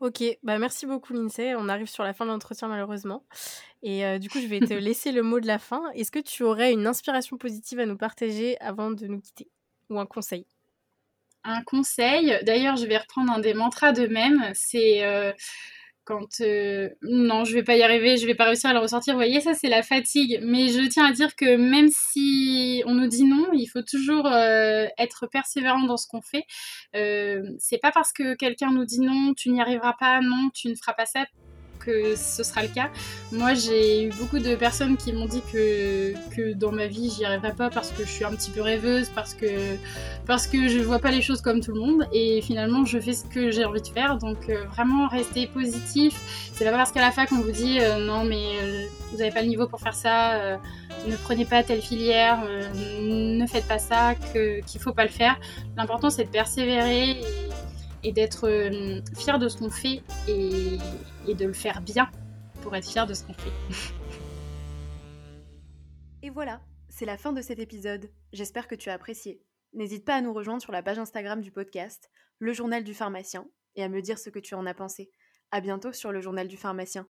Ok, 0.00 0.22
bah 0.42 0.58
merci 0.58 0.86
beaucoup 0.86 1.12
Lindsay. 1.12 1.54
On 1.56 1.68
arrive 1.68 1.88
sur 1.88 2.04
la 2.04 2.12
fin 2.12 2.24
de 2.24 2.30
l'entretien 2.30 2.68
malheureusement. 2.68 3.24
Et 3.82 4.04
euh, 4.04 4.18
du 4.18 4.28
coup, 4.28 4.40
je 4.40 4.46
vais 4.46 4.60
te 4.60 4.74
laisser 4.74 5.12
le 5.12 5.22
mot 5.22 5.40
de 5.40 5.46
la 5.46 5.58
fin. 5.58 5.82
Est-ce 5.94 6.10
que 6.10 6.18
tu 6.18 6.42
aurais 6.42 6.72
une 6.72 6.86
inspiration 6.86 7.36
positive 7.36 7.78
à 7.80 7.86
nous 7.86 7.96
partager 7.96 8.58
avant 8.60 8.90
de 8.90 9.06
nous 9.06 9.20
quitter? 9.20 9.48
Ou 9.90 9.98
un 10.00 10.06
conseil? 10.06 10.46
Un 11.44 11.62
conseil, 11.62 12.36
d'ailleurs 12.42 12.76
je 12.76 12.86
vais 12.86 12.98
reprendre 12.98 13.32
un 13.32 13.38
des 13.38 13.54
mantras 13.54 13.92
de 13.92 14.08
même, 14.08 14.50
c'est 14.52 15.04
euh, 15.04 15.32
quand 16.06 16.40
euh, 16.40 16.88
non, 17.02 17.44
je 17.44 17.52
vais 17.52 17.64
pas 17.64 17.76
y 17.76 17.82
arriver, 17.82 18.16
je 18.16 18.26
vais 18.26 18.36
pas 18.36 18.44
réussir 18.44 18.70
à 18.70 18.72
le 18.72 18.78
ressortir. 18.78 19.12
Vous 19.12 19.18
voyez, 19.18 19.40
ça 19.40 19.54
c'est 19.54 19.68
la 19.68 19.82
fatigue. 19.82 20.38
Mais 20.42 20.68
je 20.68 20.88
tiens 20.88 21.04
à 21.04 21.12
dire 21.12 21.34
que 21.34 21.56
même 21.56 21.88
si 21.90 22.82
on 22.86 22.94
nous 22.94 23.08
dit 23.08 23.24
non, 23.24 23.48
il 23.52 23.66
faut 23.66 23.82
toujours 23.82 24.26
euh, 24.26 24.86
être 24.98 25.26
persévérant 25.26 25.82
dans 25.82 25.96
ce 25.96 26.06
qu'on 26.06 26.22
fait. 26.22 26.44
Euh, 26.94 27.42
c'est 27.58 27.78
pas 27.78 27.90
parce 27.90 28.12
que 28.12 28.34
quelqu'un 28.34 28.70
nous 28.70 28.84
dit 28.84 29.00
non, 29.00 29.34
tu 29.34 29.50
n'y 29.50 29.60
arriveras 29.60 29.94
pas, 29.98 30.20
non, 30.20 30.48
tu 30.54 30.68
ne 30.68 30.76
feras 30.76 30.94
pas 30.94 31.06
ça 31.06 31.26
que 31.78 32.16
ce 32.16 32.42
sera 32.42 32.62
le 32.62 32.68
cas. 32.68 32.90
Moi, 33.32 33.54
j'ai 33.54 34.04
eu 34.04 34.10
beaucoup 34.18 34.38
de 34.38 34.54
personnes 34.54 34.96
qui 34.96 35.12
m'ont 35.12 35.26
dit 35.26 35.42
que, 35.52 36.12
que 36.34 36.52
dans 36.52 36.72
ma 36.72 36.86
vie, 36.86 37.10
j'y 37.10 37.24
arriverai 37.24 37.52
pas 37.52 37.70
parce 37.70 37.90
que 37.90 38.04
je 38.04 38.10
suis 38.10 38.24
un 38.24 38.30
petit 38.30 38.50
peu 38.50 38.60
rêveuse, 38.60 39.08
parce 39.14 39.34
que, 39.34 39.76
parce 40.26 40.46
que 40.46 40.68
je 40.68 40.78
vois 40.78 40.98
pas 40.98 41.10
les 41.10 41.22
choses 41.22 41.40
comme 41.40 41.60
tout 41.60 41.72
le 41.72 41.80
monde. 41.80 42.06
Et 42.12 42.40
finalement, 42.42 42.84
je 42.84 42.98
fais 42.98 43.12
ce 43.12 43.24
que 43.24 43.50
j'ai 43.50 43.64
envie 43.64 43.82
de 43.82 43.88
faire. 43.88 44.16
Donc, 44.18 44.48
euh, 44.48 44.64
vraiment, 44.72 45.08
rester 45.08 45.46
positif. 45.46 46.14
C'est 46.52 46.64
pas 46.64 46.72
parce 46.72 46.92
qu'à 46.92 47.00
la 47.00 47.10
fac, 47.10 47.30
on 47.32 47.40
vous 47.40 47.50
dit 47.50 47.78
euh, 47.80 47.98
non, 48.06 48.24
mais 48.24 48.44
euh, 48.62 48.86
vous 49.10 49.18
n'avez 49.18 49.30
pas 49.30 49.42
le 49.42 49.48
niveau 49.48 49.66
pour 49.66 49.80
faire 49.80 49.94
ça, 49.94 50.58
ne 51.06 51.16
prenez 51.16 51.44
pas 51.44 51.62
telle 51.62 51.80
filière, 51.80 52.38
ne 53.00 53.46
faites 53.46 53.68
pas 53.68 53.78
ça, 53.78 54.14
qu'il 54.32 54.62
ne 54.74 54.80
faut 54.80 54.92
pas 54.92 55.04
le 55.04 55.10
faire. 55.10 55.38
L'important, 55.76 56.10
c'est 56.10 56.24
de 56.24 56.28
persévérer. 56.28 57.20
Et 58.06 58.12
d'être 58.12 58.48
euh, 58.48 59.00
fier 59.16 59.40
de 59.40 59.48
ce 59.48 59.58
qu'on 59.58 59.68
fait 59.68 60.00
et, 60.28 60.78
de 61.26 61.44
le 61.44 61.52
faire 61.52 61.82
bien 61.82 62.08
pour 62.62 62.76
être 62.76 62.88
fier 62.88 63.04
de 63.04 63.14
ce 63.14 63.24
qu'on 63.24 63.34
fait. 63.34 63.50
et 66.22 66.30
voilà, 66.30 66.60
c'est 66.88 67.04
la 67.04 67.18
fin 67.18 67.32
de 67.32 67.42
cet 67.42 67.58
épisode. 67.58 68.08
J'espère 68.32 68.68
que 68.68 68.76
tu 68.76 68.90
as 68.90 68.94
apprécié. 68.94 69.42
N'hésite 69.72 70.04
pas 70.04 70.14
à 70.14 70.20
nous 70.20 70.32
rejoindre 70.32 70.62
sur 70.62 70.70
la 70.70 70.84
page 70.84 71.00
Instagram 71.00 71.40
du 71.40 71.50
podcast, 71.50 72.08
Le 72.38 72.52
Journal 72.52 72.84
du 72.84 72.94
Pharmacien, 72.94 73.44
et 73.74 73.82
à 73.82 73.88
me 73.88 74.00
dire 74.00 74.20
ce 74.20 74.30
que 74.30 74.38
tu 74.38 74.54
en 74.54 74.66
as 74.66 74.74
pensé. 74.74 75.10
À 75.50 75.60
bientôt 75.60 75.92
sur 75.92 76.12
Le 76.12 76.20
Journal 76.20 76.46
du 76.46 76.56
Pharmacien. 76.56 77.04